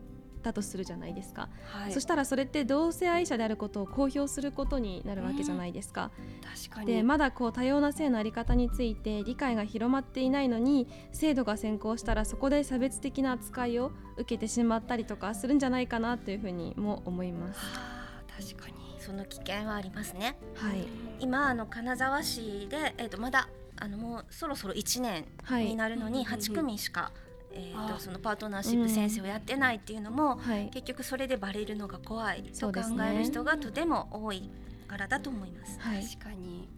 [0.46, 6.10] たとするじゃないですか、はい、そしたらそれって同性愛者であることを公表することになるわけじゃないですか。
[6.42, 17.60] 確かにでまだこう多様な性の在り方について理解が広まっていないのに制度が先行したらそこで差別的な扱いを受けてしまったりとかするんじゃないかなというふうにも思います。
[17.60, 20.36] あ確かにその危険はありますね。
[20.54, 20.86] はい、
[21.20, 25.26] 今あの金沢市で、えー、とまだあのもうそろそろ1年
[25.64, 27.12] になるのに8組しか、
[27.56, 34.50] えーと、そのパートナーシップ先生をやってないっていうのも、うん、結局それでバレるのが怖いと考える人がとても多い
[34.86, 35.78] からだと思います。
[35.80, 36.68] はい、確かに。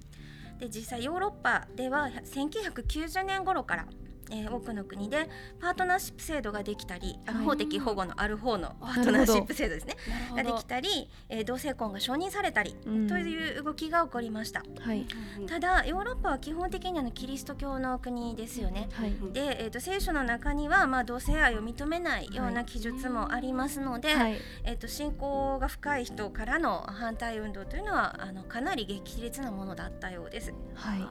[0.58, 3.86] で実際ヨーロッパでは1990年頃から
[4.30, 5.28] えー、多くの国で
[5.60, 9.96] パートナーシップ制度ができたり、あの法的保護のある方のパートナーシップ制度ですね。
[10.34, 12.74] ができたり、えー、同性婚が承認されたり、
[13.08, 15.06] という動きが起こりました、はい、
[15.46, 30.52] ただヨーロッパは基本的にあのキリスト教の国ですよね、はい、で、えーと、聖書の中には、まあ、同性愛を認めないような記述もありますので、はい、えーと、信仰が深い人からの反対運動というのはあのかなり激烈なものだったようです。
[30.74, 31.10] はい、なる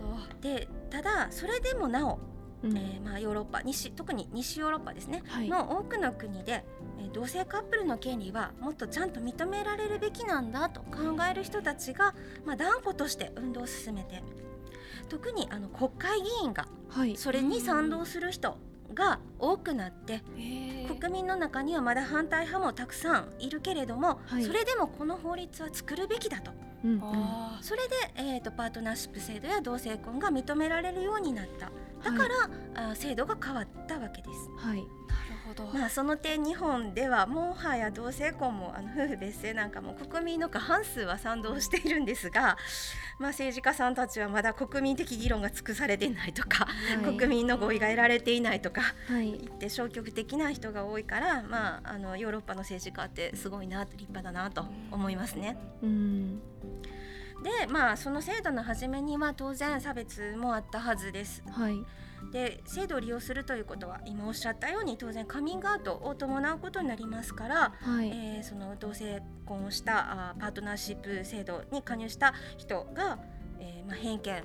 [0.00, 0.40] ほど。
[0.40, 2.18] でただそれでもなお
[2.64, 6.64] うん、えー、まあ、ヨーロッパ西特に西ヨーロッパですね、はい、の多くの国で、
[6.98, 14.22] えー、同性カップルの権利はもっとちゃんと認められるべきなんだと考える人たちが、まあ、断固として運動を進めて
[15.08, 16.66] 特にあの国会議員が
[17.16, 18.56] それに賛同する人
[18.94, 20.22] が多くなって、
[21.00, 26.50] 国民の中にはまだ反対派もたくさんいるけれども、はい、それでもこの法律は作るべきだと。
[26.84, 27.00] うんうん、
[27.60, 31.70] それで、えーとパートナーシップ制度や同性婚が認められるようになった
[32.02, 32.28] だか
[32.74, 34.50] ら、はい、制度が変わったわけです。
[34.56, 34.86] はい、なる
[35.46, 35.78] ほど。
[35.78, 42.56] まあ、その点日本ではもはや同性婚もあの夫婦別姓なんかも国民の過半数は賛同しているんですが、
[43.18, 55.56] まあ、政治家さんたちはまだ国民的議論が尽くされていないとか、はい、国民の合意が得られていないとか、はい、言って消極的な人が多いから、まあ、あのヨーロッパの政治家ってすごいな立派だなと思いますね。
[55.82, 56.42] うん
[57.42, 61.42] でまあその制度の初めには当然差別もあったはずです。
[61.50, 61.84] はい、
[62.30, 73.18] で制度を利用するということは今おっしゃったように当然カミングアウトを伴うことになりますから、はい、えー、その同性婚をしたあパートナーシップ制度に加入した人が、
[73.58, 74.42] えーまあ、偏見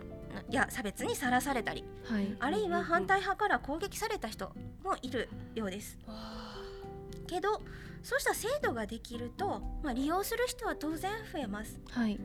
[0.50, 4.52] や差別にさらされたり、はい、あるいは反対派から攻撃された人
[4.84, 5.98] もいるようです。
[7.28, 7.62] けど
[8.08, 11.78] そうした制度ができると、まあ、利用する人は当然増えます。
[11.90, 12.22] はい、で、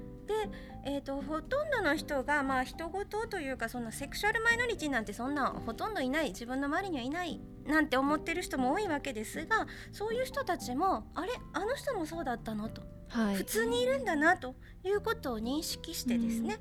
[0.84, 14.54] えーと、ほとんどの人が、まあ人事というかそんなセクシュアルマイノリティなんてそんなほとんどいない自分の周りにはいないなんて思ってる人も多いわけですがそういう人たちもあれあの人もそうだったのと、はい、普通にいるんだなと
[14.84, 16.60] いうことを認識してですね、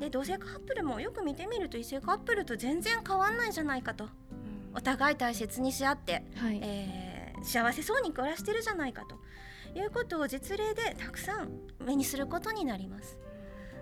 [0.00, 4.08] で同性カップルもよく見てみると異性カップルと全然変わんないじゃないかと、
[4.74, 7.13] お互い大切にし合って、はい、えー、
[7.44, 9.16] 幸せそうに暮らしてるじゃないかと。
[9.74, 11.48] いうことを実例でたくさん
[11.84, 13.18] 目にすることになります。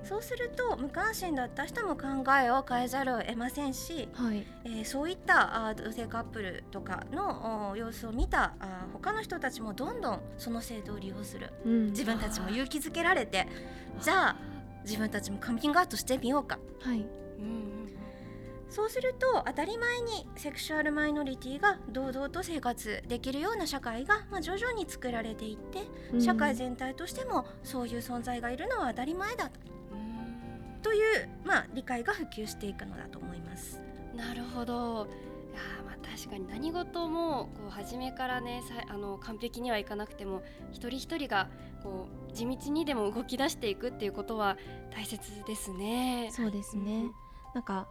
[0.04, 13.46] そうすると無関心だった人も考えを変えざるを得ませんし、はい、えー、そういったあ同性カップルとかの様子を見たあ他の人たちもどんどんその制度を利用する、うん、自分たちも勇気づけられて
[14.00, 14.36] じゃあ
[14.84, 16.58] 自分たちもカミングアウトしてみようか。
[16.80, 17.06] はい、
[17.38, 17.81] うん
[18.72, 29.60] そうすると当たり前にセクシュアルマイノリティが堂々と生活できるような社会が、まあ、徐々に作られていって社会全体としてもそういう存在がいるのは当たり前だと。
[30.82, 33.78] という、まあ、理解が普及していくのだと思います。
[34.16, 35.06] なるほど。
[35.52, 41.50] いやまあ確かに何事もこう初めからねさあの完璧にはいかなくても一人一人が
[41.82, 44.56] こう地道にでも動き出していくっていうことは
[44.90, 46.30] 大切ですね。
[46.32, 47.10] そうですね、
[47.54, 47.86] なんか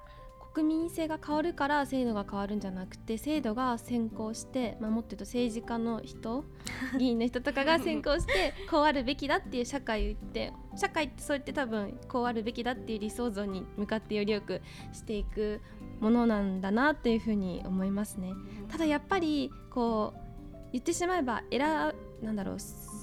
[0.54, 6.44] 国民性が変わるから制度が変わるんじゃなくて制度が先行して、まあ、もっと言うと政治家の人
[7.00, 15.62] 議員の人とかが先行してこうあるべきだっていう社会って社会ってそうやって多分こうあるべきだっていう理想像に向かってよりよくしていく
[16.02, 18.34] ものなんだなっていうふうに思いますね。
[18.70, 20.20] ただやっぱりこう
[20.74, 21.62] 言ってしまえば選
[22.22, 22.60] なんだろう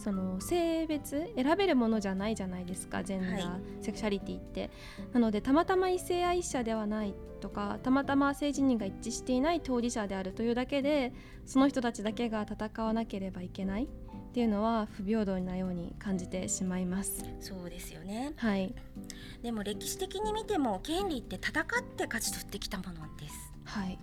[0.08, 4.70] その性別選べるものじゃないじゃないですかジェンダー、はい、セクシャリティって。
[5.12, 11.12] なのでたまたま異性愛者ではないとかたまたま性自認が一致していない当事者であるというだけで
[11.44, 13.86] その人たちだけが戦わなければいけないっ
[14.32, 17.22] ていうのは不平等なように感じてしまいます。
[17.40, 18.32] そうですよね。
[18.36, 18.74] はい。
[19.42, 23.98] でも歴史的に見ても権利って戦って勝ち取ってきたものですはい。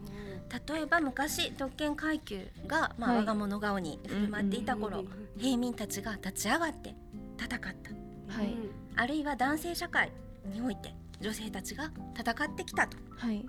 [0.70, 5.04] 例えば昔特権階級が、まあ、我が物顔に振る舞っていた頃、
[5.38, 6.96] 平民たちが立ち上がって
[7.38, 8.56] 戦った、はい、
[8.96, 10.12] あるいは男性社会
[10.54, 13.44] において女性たちが戦ってきたと、はい、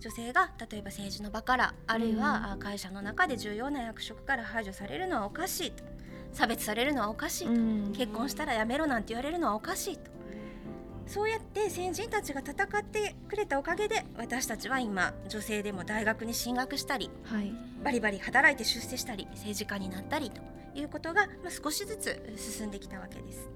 [0.00, 5.84] 女性が例えば政治の場からあるいは会社の中で重要な役職から排除されるのはおかしいと。
[6.32, 10.10] 差別されるのはおかしいと、結婚したらやめろなんて言われるのはおかしいと
[11.06, 17.52] そうやって先人たちが戦ってくれたおかげで私たちは今女性でも大学に進学したり、はい、
[17.84, 20.40] バリバリ働いて出世したり政治家になったりと
[20.74, 23.48] いうことが、まあ、少しずつ進んできたわけです。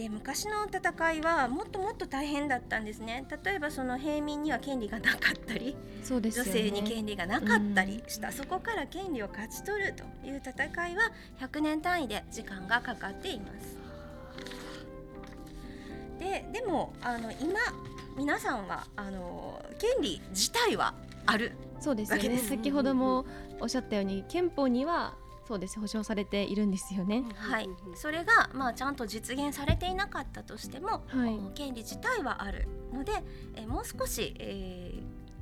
[0.00, 3.26] で昔の戦いはもっともっと大変だったんですね。
[3.44, 5.76] 例えばその平民には権利がなかったり、ね、
[6.08, 13.79] 女性に権利がなかったりした、うん、そこから権利を勝ち取るという戦いは100年単位で時間がかかっています。
[16.20, 17.58] ででもあの今
[18.16, 20.94] 皆さんはあの権利自体は
[21.26, 22.38] あるそうですよね。
[22.38, 23.24] 先ほども
[23.58, 25.14] おっしゃったように憲法には
[25.48, 27.24] そうです保障されているんですよね。
[27.34, 33.12] はい、それがまあちゃんと実現されていなかったとしても、はい、権利自体はあるので、
[33.56, 34.99] えもう少し、えー、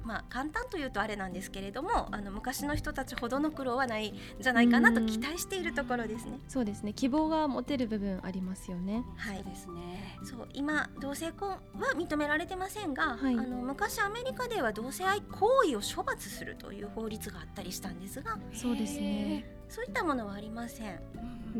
[0.08, 6.40] まあ、簡単というとあれなんですけれどもあの昔の人たちほどの苦労はないんじゃないかなと期待しているところですね。
[6.48, 9.04] そうですね希望が持てる部分ありますよね。
[9.18, 11.58] はいですねそう今同性婚は
[11.94, 21.00] 認められてませんが、はい、あの昔アメリカでは同性愛行為を処罰するという法律があったりしたんですがそうですねそういったものはありません。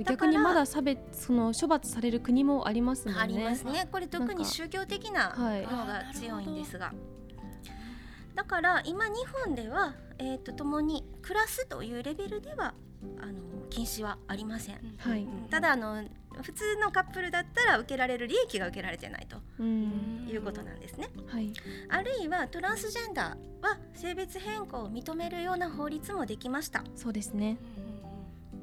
[0.06, 3.20] 逆にまだ差別その処罰される国もありますもんね。
[3.20, 3.86] ありますね。
[3.92, 6.94] これ特に宗教的なものが強いんですが。
[8.38, 9.14] だから今日
[9.44, 12.72] 本では、えーと、共に暮らすというレベルでは
[13.20, 13.32] あの
[13.68, 16.04] 禁止はありません、はい、ただあの
[16.42, 21.52] 普通のカップルだったら受けられる利益が受けられてないということなんですね、はい、
[21.88, 26.84] あるいはトランスジェンダーは性別変更を認めるような法律もできました。
[26.94, 27.58] そうですね。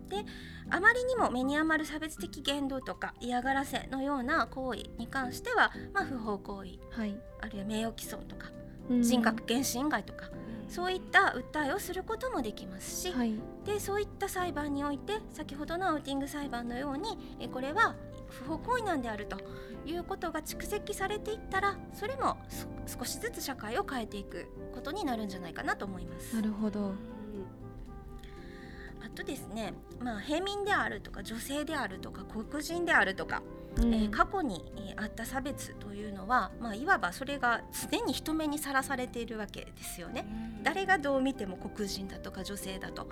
[0.07, 0.23] で
[0.69, 8.47] あまりにも目に余る差別的言動とか嫌がらせのような行為に関しては、まあ、不法行為、はい、あるいは名誉毀損とか
[8.89, 10.29] 人格原始侵害とか、
[10.67, 17.95] そういった訴えをすることもできますし、はい、でそういった裁判において先ほどのアウティング裁判のようにえこれは
[18.29, 19.37] 不法行為なんであると
[19.85, 22.37] いうことが蓄積されていったらそれも
[22.87, 26.35] 少しずつ社会を変えていくことになるんじゃないかなと思います。
[26.35, 26.93] なるほど。
[29.05, 33.43] あとですね、まあ、平民であるとか女性であるとか黒人であるとか、
[33.77, 40.25] うん、えー、過去に、えー、あった差別というのは、まあ、いわばそれが常に人目にさらされているわけですよね。
[40.57, 43.07] うん、誰がどう見ても黒人だとか女性だと。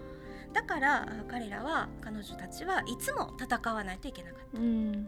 [0.54, 4.60] だから彼らは彼女たちはいつも戦わないといけなかった。
[4.60, 5.08] うん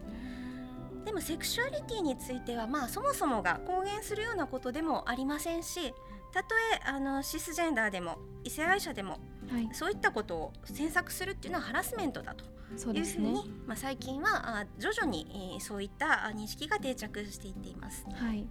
[1.04, 5.94] でもセクシュアリティについてはまあそもそもが公言するようなことでもありませんし
[6.32, 12.44] たとえあのシスジェンダーでも異性愛者でも、はい、そういったことを詮索するっていうのはハラスメントだと
[12.74, 18.04] いうふうに、ね、まあ、最近はあ徐々に、えー、そういった認識が定着していっています。
[18.14, 18.46] はい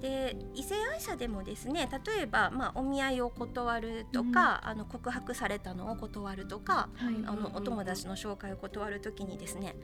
[0.00, 9.74] で異性愛者でもですね例えば、まあ、お見合いを断るとか、うん、あの告白されたのを断るとか、はい、あのお友達の紹介を断る時にですね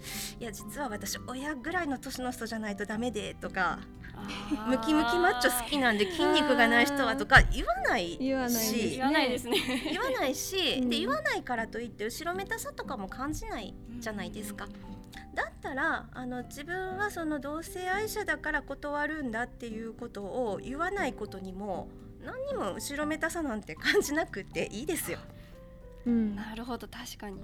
[0.41, 3.81] いや実は私親ぐらいの年の人じゃないとダメでとか
[4.69, 9.57] ムキムキマッチョ好きなんで筋肉がない人はとか言わない言わないし言わないですね。
[9.91, 14.67] 言わないし、うん、で言わないからといって後ろめたさとかも感じないじゃないですか。
[14.89, 14.94] うん
[15.35, 21.89] だったらあの自分はその同性愛者だから断るんだっていうことを言わないことにも
[22.25, 25.19] 何にも後ろめたさなんて感じなくていいですよ。
[26.07, 27.41] うん、なるほど確かに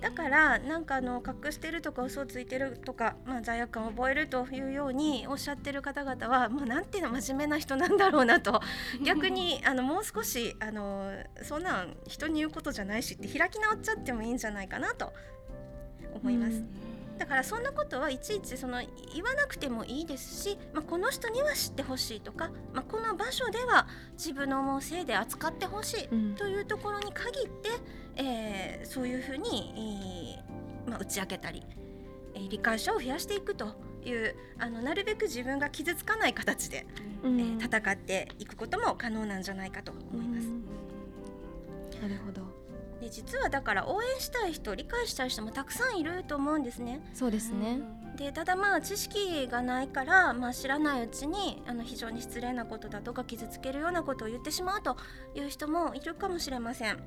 [0.00, 8.60] だからなんかあの隠してるとか嘘ついてるとか、まあ、罪悪感を覚えるというようにおっしゃってる方々はもうなんていうの真面目な人なんだろうなと
[9.04, 15.12] 逆にあのもう少しあのそんなん人に言うことじゃないしって開き直っちゃってもいいんじゃないかなと
[16.14, 16.52] 思います。
[16.52, 18.82] うんだからそんなことはいちいちその
[19.14, 27.68] 言わなくてもいいですし、まあ、この人には知ってほしいとか、まあ、この場所では自分の思う性で扱ってほしいというところに限って、
[28.18, 30.40] うん、えー、そういうふうに、
[30.86, 31.62] えー、まあ、打ち明けたり、
[32.34, 33.68] えー、理解者を増やしていくと
[34.04, 36.86] いうあのなるべく自分が傷つかない形で、
[37.22, 40.48] うん、えー、戦っていくことも可能なんじゃないかと思います。
[42.00, 42.51] なるほど
[43.02, 47.00] で実はだから応援したい人理解したい人もたくさんいると思うんですね。
[47.14, 47.80] そうですね、
[48.16, 54.96] でただまあ知識がないから、まあ、知らないうちにあの非常に失礼なことだとか傷つけるようなことを言ってしまうと
[55.34, 56.98] いう人もいるかもしれません。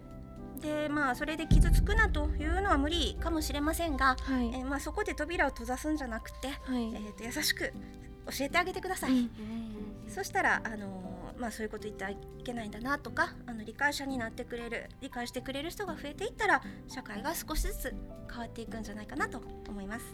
[0.59, 7.71] でまあそれで傷つくなというのは無理かもしれませんが、はい、えー、まあ、そこで扉を閉ざすんじゃなくて、はい、えー、と優しく
[8.27, 9.11] 教えてあげてください。
[9.11, 9.29] うん、
[10.07, 17.95] そしたらあのまあ、そういうこと言ってはいけないんだなとかあの理解者になってくれる理解してくれる人が増えていったら社会が少しずつ
[18.29, 20.05] 変わっていくんじゃないかなと思います。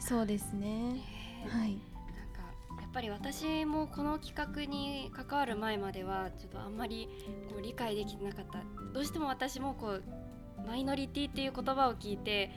[0.00, 1.00] そうですね、
[1.48, 1.78] はい、なん
[2.32, 2.42] か
[2.80, 7.08] やっぱり私もこの企画に関わる前まではちょっとあんまり
[7.48, 8.58] こう理解できてなかった。
[8.92, 10.02] どうしても私もこう
[10.66, 12.50] マイノリティっていう言葉を聞いて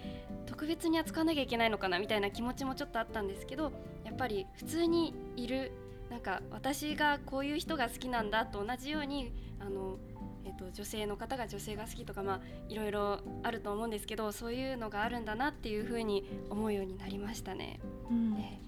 [0.46, 3.72] 特別に扱わなきゃいけないのかなみたいな気持ちもちょっとあったんですけど
[4.06, 5.72] やっぱり普通にいる
[6.10, 9.98] なんか私がこういう人が好きなんだと同じようにあの、
[10.46, 17.80] えーと、女性の方が女性が好きとか、まあ、いろいろあると思うんですけどそういうのがあるんだなっていうふうに思うようになりましたね。
[18.10, 18.62] うん、ね。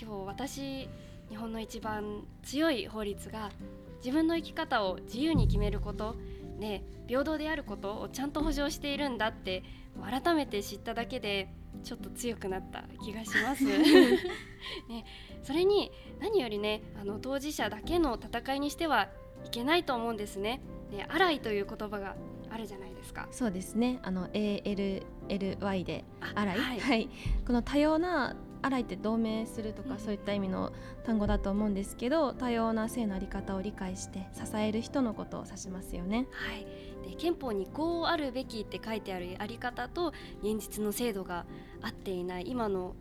[0.00, 0.88] 今日私
[1.28, 3.50] 日本の一番強い法律が
[3.98, 6.16] 自分の生き方を自由に決めること
[6.60, 9.64] ね、平等であることをちゃんと保障しているんだって
[10.00, 11.48] 改めて知っただけで
[11.82, 13.64] ちょっと強くなった気がします。
[14.88, 15.04] ね、
[15.42, 19.08] それに何よりねあの当事者だけの戦いにしては
[19.44, 20.60] いけないと思うんですね。
[20.90, 22.16] ね、アライという言葉が
[22.50, 23.28] あるじゃないですか。
[23.30, 24.00] そうですね。
[24.02, 26.04] あの A L L Y で
[26.34, 27.08] アライ、はい、はい、
[27.46, 30.72] この多様なアライって同盟するとか、そういった意味の
[31.04, 36.26] 単語だと思うんですけど、多様な性のあり方を理解して支える人のことを指しますよね。
[36.30, 36.66] はい。
[37.10, 41.44] で憲法にこうあるべきって書いてあるあり方と現実の制度が
[41.82, 42.94] 合っていない今の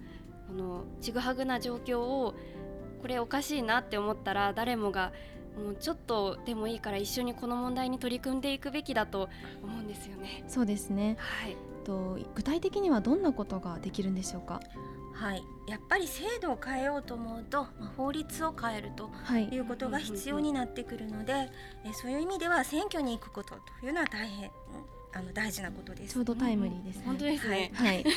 [0.48, 2.34] このちぐはぐな状況を
[3.02, 5.14] これおかしいなって思ったら誰もが
[5.58, 9.30] もうちょっとでもいいから一緒にこの問題に取り組んでいくべきだと
[9.64, 10.44] 思うんですよね。
[10.48, 11.18] そうですね。
[11.20, 11.58] はい。
[11.84, 14.60] と具体的にはどんなことができるんでしょうか？
[15.14, 19.58] はい、やっぱり制度を変えようと思うと、まあ、法律を変えるとい。
[19.60, 21.52] うことが必要になってくるので、はい、
[21.86, 24.52] えそういう意味では選挙に行くことというのは大変
[25.12, 26.14] あの大事なことです。
[26.14, 27.72] ちょうどタイムリーです、ね、本当ですね。
[27.74, 28.06] はい。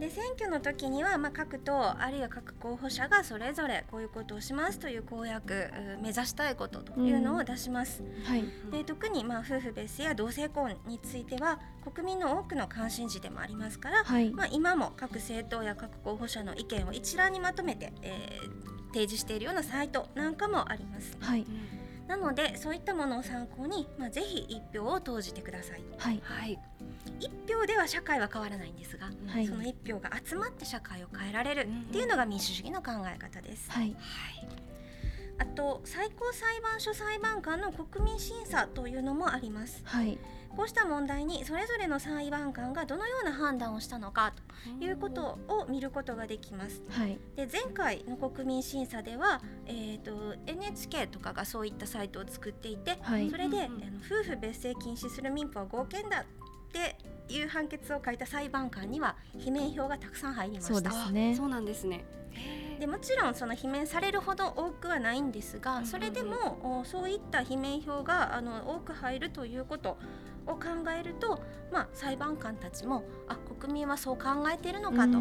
[0.00, 5.70] で選挙の時にはまあ各党あるいは各候補者がそれぞれこういうことをしますという公約
[6.02, 8.02] 目指したいことというのを出します。
[8.02, 8.44] うん、はい。
[8.70, 11.60] で特にまあ夫婦別姓や同性婚については
[11.94, 21.16] 国民の多くの関心事でもありますから、はい、まあ今も各政党や各候補者の意見を一覧にまとめて、えー、提示しているようなサイトなんかもあります。
[21.20, 21.46] はい。
[22.08, 25.82] なのでそういったものを参考に、まあ、ぜひ一票を投じてください。
[25.98, 26.58] はい、はい。
[27.20, 33.70] 一票では社会は変わらないんですが、はい、その一票が集まって社会を変えられるっていうのが民主主義の考え方です。
[33.70, 33.96] はい、はい。
[35.38, 39.82] あと最高裁判所裁判官の国民審査というのもあります。
[39.84, 40.18] はい、
[40.56, 44.32] こうした問題にそれぞれの裁判官がどのような判断をしたのか
[44.78, 46.82] ということを見ることができます。
[46.90, 56.24] はい、で前回の国民審査では、えーと、NHK とかがそういったサイトを作っていて、はい、それで、あの夫婦別姓禁止する民法は合憲だっ
[56.72, 56.96] て
[57.28, 60.74] いう判決を書いた裁判官には罷免票がたくさん入りました。
[60.74, 61.34] そうですね。
[61.36, 62.04] そうなんですね。
[62.76, 69.98] でもちろんその罷免されるほど多くはないんですが、それでもそういった罷免票があの多く入るということ
[70.46, 70.60] を考
[70.98, 75.18] えると、まあ、裁判官たちもあ国民はそう考えているのかと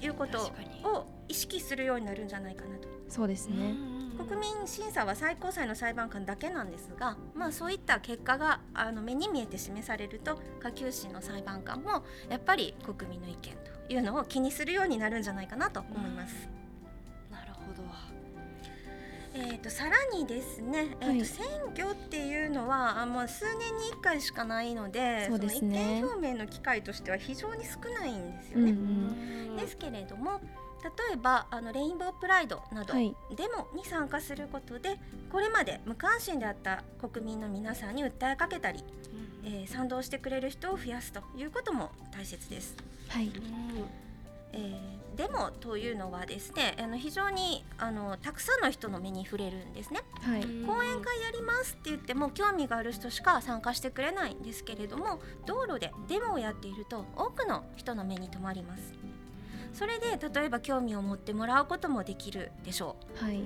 [0.00, 0.52] いうこと
[0.84, 2.88] を意識するようになるんじゃないかなと。
[3.08, 3.74] そうですね。
[4.18, 13.36] 国民審査は最高裁の裁判官だけなんですが、まあ、そういった結果があの目に見えて示されると下級審の裁判官もやっぱり国民の意見
[13.86, 16.57] というのを気にするようになるんじゃないかなと思います。
[19.38, 28.72] えーと、さらにですね、えーと、選挙っていうのはあもう数年に1回しかないのでそうです、ね、その意見表明の機会としては非常に少ないんですよね。
[28.72, 28.78] うん
[29.50, 30.40] うん、ですけれども
[30.82, 33.12] 例えばあのレインボープライドなどデ
[33.48, 34.98] モに参加することで、はい、
[35.30, 38.84] これまで無関心であった国民の皆さんに訴えかけたり、
[39.42, 42.76] うん、えー、賛同してくれる人を増やすということも大切です。
[43.08, 43.32] はい、うん。
[44.52, 58.94] えー、デモというのはですねあの非常にあのたくさんの人の目に触れるんですね、はい、講演会やりますって言っても興味がある人しか参加してくれないんですけれども道路でデモをやっていると多くの人の目に留まります
[59.72, 63.42] それで例えば興味を持ってもらうこともできるでしょう、はい、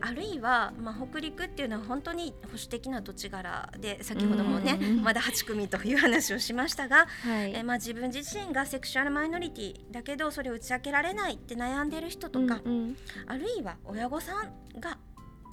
[0.00, 12.96] あるいは、まあ、北陸っていうのは本当に保守的な土地柄で先ほどもねまだ8組という話をしましたが、はい、えまあ、自分自身がセクシュアルマイノリティだけどそれを打ち明けられないって悩んでる人とか、うんうん、
[13.26, 14.98] あるいは親御さんが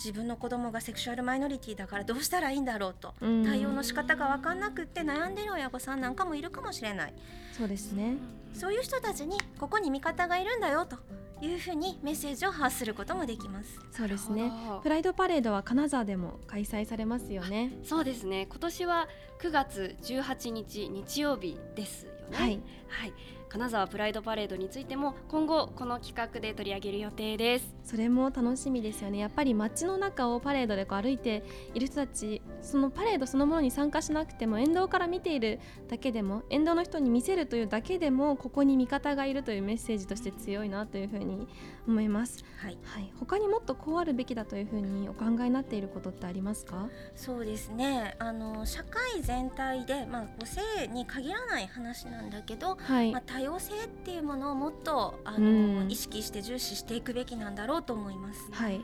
[0.03, 7.13] 自分の子供がセクシュアルマイノリティだからどうしたらいいんだろうと、対応の仕方が分かんなくって悩んでる親御さんなんかもいるかもしれない。
[7.57, 8.17] そうですね
[8.54, 10.97] そういう人たちにここに味方がいるんだよと
[11.41, 13.80] いうふうにメッセージを発することもできます。
[13.91, 14.51] そうですね。
[14.82, 17.74] プライドパレードは金沢でも開催されますよね。
[17.84, 18.47] そうですね。
[18.49, 19.08] 今年は
[19.41, 22.38] 9月18日日曜日ですよね。
[22.38, 23.14] はい、はい
[23.54, 27.76] 金沢プライドパレードについても今後この企画で取り上げる予定です。
[27.84, 29.20] それも楽しみですよね。
[29.20, 31.43] やっぱり街の中をパレードでこう歩いて
[31.76, 41.47] いる人たちそのパレードそのものに参加しなくても沿道から見ているだけでも沿道の人に見せるというだけでもここに味方がいるというメッセージとして強いなというふうに
[41.88, 46.88] 思います、はい、はい、他にもっとこうあるべきだというふうにお考えになっていることってありますか？
[47.16, 48.16] そうですね。
[48.18, 58.52] あの社会全体で、まあ、個性に限らない話なんだけど、はい、まあ、多様性っていうものをもっとあの、意識して重視していくべきなんだろうと思います。
[58.52, 58.82] はい。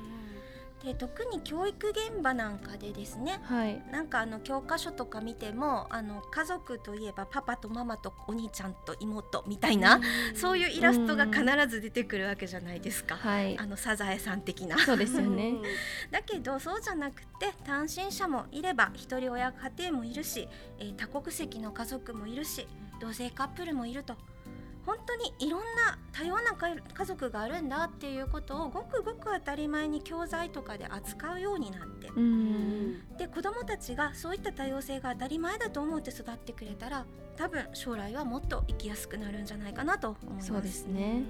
[0.83, 14.77] で特に教育現場なんかでですね、はい、なんかあの教科書とか見てもあの家族といえばパパとママとお兄ちゃんと妹みたいな、うそういうイラストが必ず出てくるわけじゃないですか、はい、あのサザエさん的な。
[14.77, 15.55] そうですよね。
[16.11, 20.47] だけどそうじゃなくて単身者もいれば一人親家庭もいるし、
[20.77, 22.65] えー、多国籍の家族もいるし
[23.01, 24.15] 同性カップルもいると。
[24.89, 32.09] 本当にいろんな多様な家族があるんだっていうことをごくごく当たり前に教材とかで扱うようになって。
[33.19, 37.05] で子どもたちがそういった多様性が当たり前だと思って育ってくれたら
[37.37, 40.47] 多分将来はもっと生きやすくなるんじゃないかなと思います。
[40.47, 41.21] そうですね。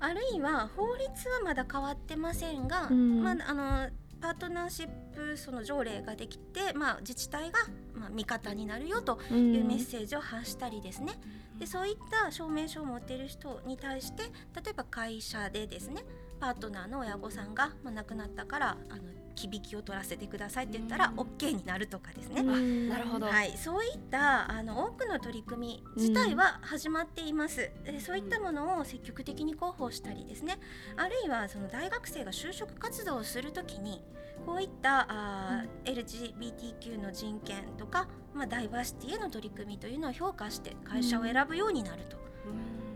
[0.00, 3.90] あるいは法律はまだ変わってませんが、まあ、あの
[4.22, 7.58] パートナーシップその条例ができて、まあ、自治体が、
[7.92, 11.14] まあ、味方になるよというメッセージを発したりですね、
[11.58, 16.04] でそういった証明書を持っている人に対して例えば会社でですね
[16.38, 19.02] パートナーの親御さんが、まあ、亡くなったからあの
[19.34, 22.42] きびきを取らせてくださいって言ったら OK になるとかですね。
[22.88, 27.70] なるほど、はい、そういったあの多くの取り組み自体は始まっています。
[27.84, 30.58] でそういったものを積極的に広報したりですね。
[30.96, 34.02] あるいはその大学生が就職活動をするときに
[34.46, 42.21] こういったあ、うん、LGBTQ の人権とか、まあ、ダイバーシティへの取り組みというのを評価して会社を選ぶようになると。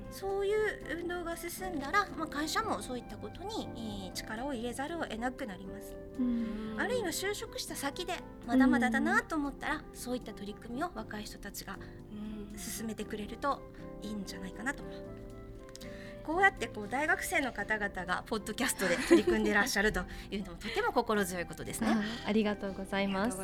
[0.07, 5.97] うんそういう運動が進んだら、まあ、会社もそういったことに、えー、力を入れざるを得なくなります。
[6.79, 8.15] あるいは就職した先で
[8.47, 11.79] まだまだだなと思ったらそういった取り組みを若い人たちが
[12.57, 13.61] 進めてくれると
[14.03, 14.83] いいんじゃないかなと
[16.27, 20.01] こうやってこう大学生の方々がポッドキャストで取り組んでいらっしゃると
[20.33, 21.97] いうのもとても心強いことですね。
[22.27, 23.39] ありがとうございます。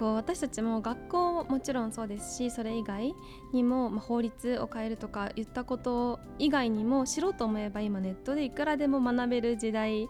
[0.00, 3.14] こう私たちも学校ももちろんそうですし、それ以外
[3.52, 10.08] にもまあ法律を変えるとか言ったこと以外にも知ろうと思えば今ネットでいくらでも学べる時代。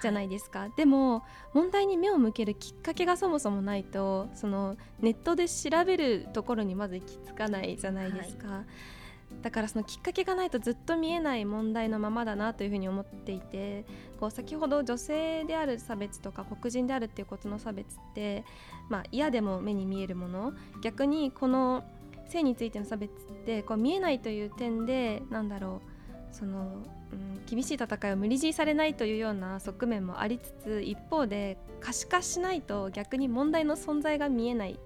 [0.00, 1.24] じゃないですか、はい、でも
[1.54, 8.46] 問題に目を向けるきっかけがそもそもないとそのネットで調べるところにまず行き着かないじゃないですか。
[8.46, 8.97] はい
[9.42, 13.84] だからそのきっかけがないとずっと見えない問題のままだなというふうに思っていて
[14.18, 18.44] こう先ほど女性である差別とか黒人であるっていうことの差別って、
[18.88, 21.84] まあ、嫌でも目に見えるもの逆にこの
[22.28, 23.14] 性についての差別っ
[23.44, 25.87] てこう見えないという点でなんだろう
[26.30, 34.78] そのうん、厳しい戦いを無理強いされないというような側面もありつつ一方で可視化しないと逆に問題の存在が見えない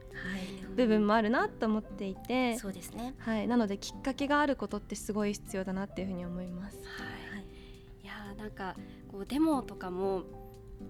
[0.77, 6.77] 部分もあるなと思っていて、はい、そうですね、はい、なのできっかけがあることってすごい必要だなっていうふうに思います。
[6.77, 8.77] はい、いやなんか
[9.11, 10.23] こうデモとかも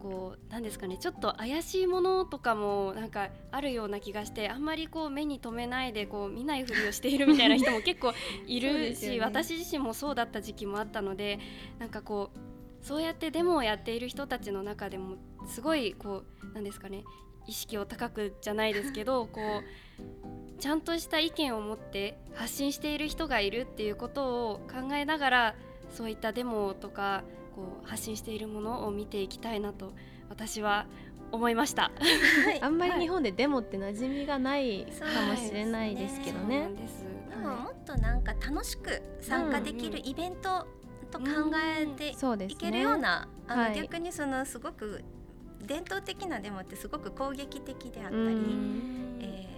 [0.00, 8.12] こうなんですかねちょっと怪しいものとかもなんかあるような気がしてあんまりこう目に留めないでこう見ないふりをしているみたいな人も結構
[8.46, 11.38] いるし、 ね、私自身もそうだった時期もあったので
[11.78, 15.16] なんかこうそうやってデモをやっている人たちの中でも
[15.46, 17.04] すごいこうなんですかね
[17.46, 25.54] 意識を高くじゃないですけど こうちゃんとした意見を持って発信している人がいるっていうことを考えながら
[25.90, 27.24] そういったデモとか
[27.54, 29.92] こう発信しているものを見ていきたいなと
[30.28, 30.86] 私は
[31.30, 31.90] 思いました、
[32.60, 36.20] あんまり日本でデモって馴染みがないかもしれないです。
[36.20, 36.68] けどね。
[37.30, 40.66] でももっとなんか楽しく参加できるイベント
[41.10, 41.26] と考
[41.56, 45.02] えていけるような、あの逆にそのすごく
[45.66, 48.16] 伝統的なデモってすごく攻撃的であったり、
[49.20, 49.51] えー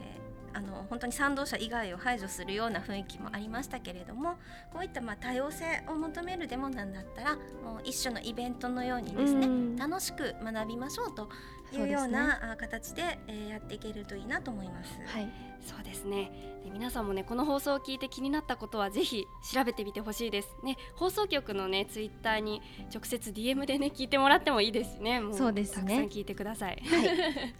[0.54, 4.36] あの本当に賛同者以外を排除するような雰囲気もありましたけれども
[4.72, 11.28] こういったまあ多様性を求めるデモなんだったらもう一種のイベントのようにですね楽しく学びましょうと
[11.72, 14.98] いうような形で、えやっていけるといいなと思います。
[15.06, 15.28] はい、
[15.60, 16.30] そうですね。
[16.64, 20.76] で皆さんもねこの放送を聞いて気になったことはぜひ調べてみてほしいですね。
[20.94, 22.62] 放送局のねツイッターに
[22.94, 25.20] 直接 DM でね聞いてもらってもいいですね。
[25.32, 25.82] そうですね。
[25.82, 27.08] たくさん聞いてください、はい、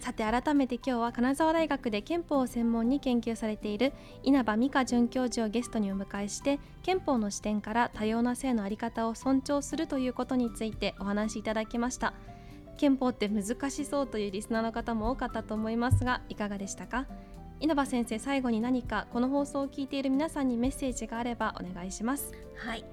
[0.00, 12.14] さて改めて今日は金沢大学で憲法を専門に研究されている稲葉美香准教授をゲストにお迎えして憲法の視点から多様な性の在り方を尊重するということについてお話しいただきました。
[12.76, 17.06] 憲法って難しそうというリスナーの方も多かったと思いますがいかがでしたか？
[17.60, 22.32] 稲葉先生最後に何かこの放送を聞いている皆さんにメッセージがあればお願いします。
[22.56, 22.84] はい。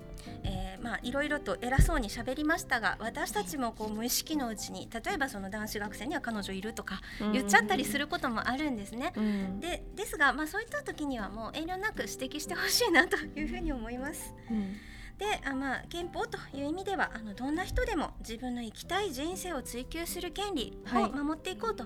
[0.43, 7.01] えー、まあいろいろと偉そうに喋りましたが私たちもこう無意識のうちに例えばその男子学生には彼女いるとか
[7.33, 9.13] 言っちゃったりすることもあるんですね。
[9.59, 14.33] でですが、まあ、そういった時にはもう遠慮なく指摘してほしいなというふうに思います。
[14.49, 14.75] うん
[15.17, 21.85] であまあ憲法という意味ではあのどんな人でも自分の生きたい人生を追求する権利を守っていこうと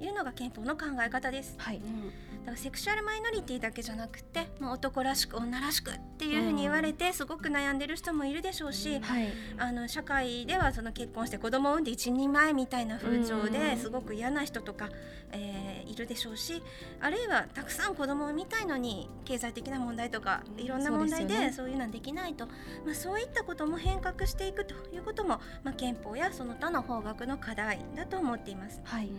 [0.00, 1.56] いうのが憲法の考え方です。
[1.58, 2.10] はい、うん
[2.40, 9.02] だからセクシュアルマイノリティだけじゃなくてもう男らしく女らしくっていうふうに言われてすごく悩んでる人もいるでしょうし、うん。
[9.02, 9.28] はい、
[9.58, 14.88] あの社会ではその結婚して子供を産んで一人前みたいな風潮ですごく嫌な人とか、
[15.32, 16.62] えー、いるでしょうし
[17.00, 22.46] あるいはたくさん子供を産みたいのに経済的な問題とかいろんな問題でそういうのはできないと、
[22.84, 28.80] まあ、そういったことも変革していくということも、まあ、憲法やその他の法学の課題だと思っています。
[28.84, 29.10] はい、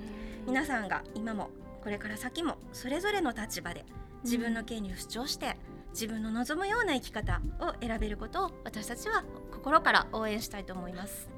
[0.45, 1.49] 皆さんが今も
[1.83, 3.85] これから先もそれぞれの立場で
[4.23, 5.57] 自分の権利を主張して、
[5.93, 11.29] 自分の望むような生き方を選べることを私たちは心から応援したいと思います。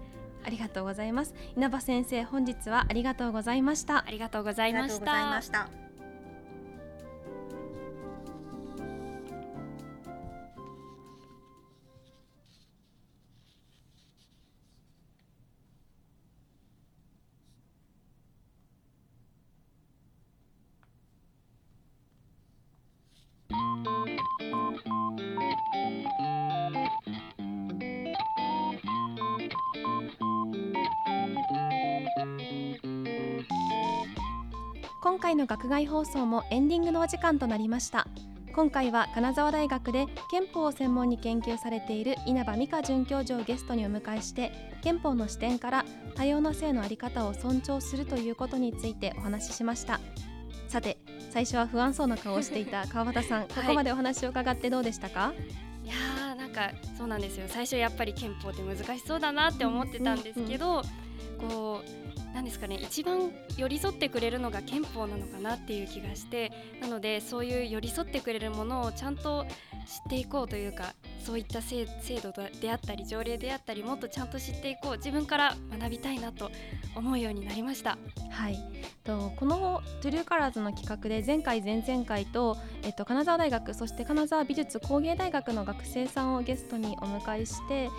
[0.45, 1.33] ありがとうございます。
[1.55, 4.05] 稲葉先生本日はありがとうございました。
[4.05, 5.92] ありがとうございました
[35.33, 38.07] 回の学外放送もエンディングのお時間となりました。
[38.53, 44.51] 今回は金沢大学で憲法を専門に研究されている稲葉美香准教授をゲストにお迎えして
[44.83, 49.99] 憲法の視点から多様な性の在り方を尊重するということについてお話ししました。
[50.67, 50.99] さて
[51.31, 55.33] 最初は不安そうな顔をしていた 川端さん、ここまでお話を伺ってどうでしたか？
[55.83, 57.47] いやーなんかそうなんですよ。
[57.47, 60.83] 最初やっぱり憲法って難しそうだなって思ってたんですけど、
[61.39, 62.02] うんうん、こう
[62.33, 70.93] 何ですかね一番寄り添ってくれるのが憲法なのかなっていう気がしてなのでそういう寄り添ってくれるものをちゃんと知っていこうというか
[71.23, 71.85] そういった制
[72.21, 76.51] 度であったり条例であったりもっとちゃんと知っていこう自分から学びたいなと
[76.95, 77.97] 思うようになりました。
[78.29, 78.57] はい
[79.03, 87.89] とこの「トゥルーカラーズの企画で前回前々回と、えっと、金沢大学そして金沢美術工芸大学の学生さんをゲストにお迎えして、えっ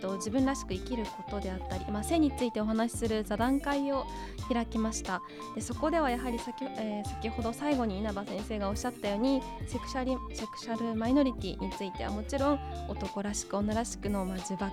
[0.00, 4.04] と、自分らしく生きることであったり、まあ、性についてお話しする座談会を
[4.52, 5.22] 開きました
[5.54, 14.70] でそこではやはり先,、えー、先ほど最後に稲葉先生がおっしゃったようにセクシャリセクシャルマイノリティについてはもちろん男らしく女らしくの、まあ、呪縛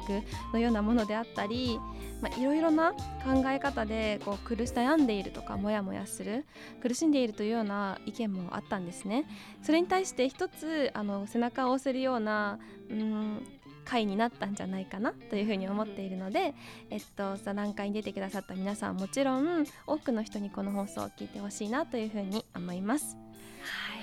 [0.54, 1.80] のようなものであったり、
[2.22, 6.46] まあ、いろいろな考え方でこう苦し悩んでいるとかモヤモヤする
[6.82, 9.26] 苦しんでいるというような意見もあったんですね。
[9.62, 13.43] それに対して一つあの背中を押せるようなうん
[13.86, 16.56] 回になったんじゃないかなというふうに思っているので、
[16.89, 23.16] えっと、座談会に出てくださった皆さんもちろん多くの人にこの放送を聞いてほしいなというふうに思います。
[23.62, 23.95] はい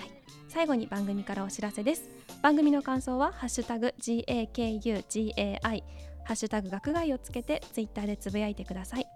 [0.53, 2.11] 最後に番組からお知らせです。
[2.43, 5.83] 番組の感想はハッシュタグ GAKUGAI
[6.25, 9.07] ハッシュタグ学外をつけてツイッターでつぶやいてください。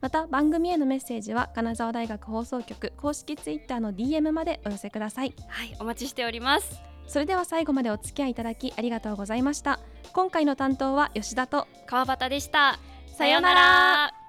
[0.00, 5.34] また番組へのメッセージは金沢大学放送局公式ツイッターの DM までお寄せください。
[5.48, 6.80] はいお待ちしております。
[7.08, 9.80] それでは最後までお付き合いいただきありがとうございました。
[10.12, 12.78] 今回の担当は吉田と川端でした。
[13.08, 14.23] さようなら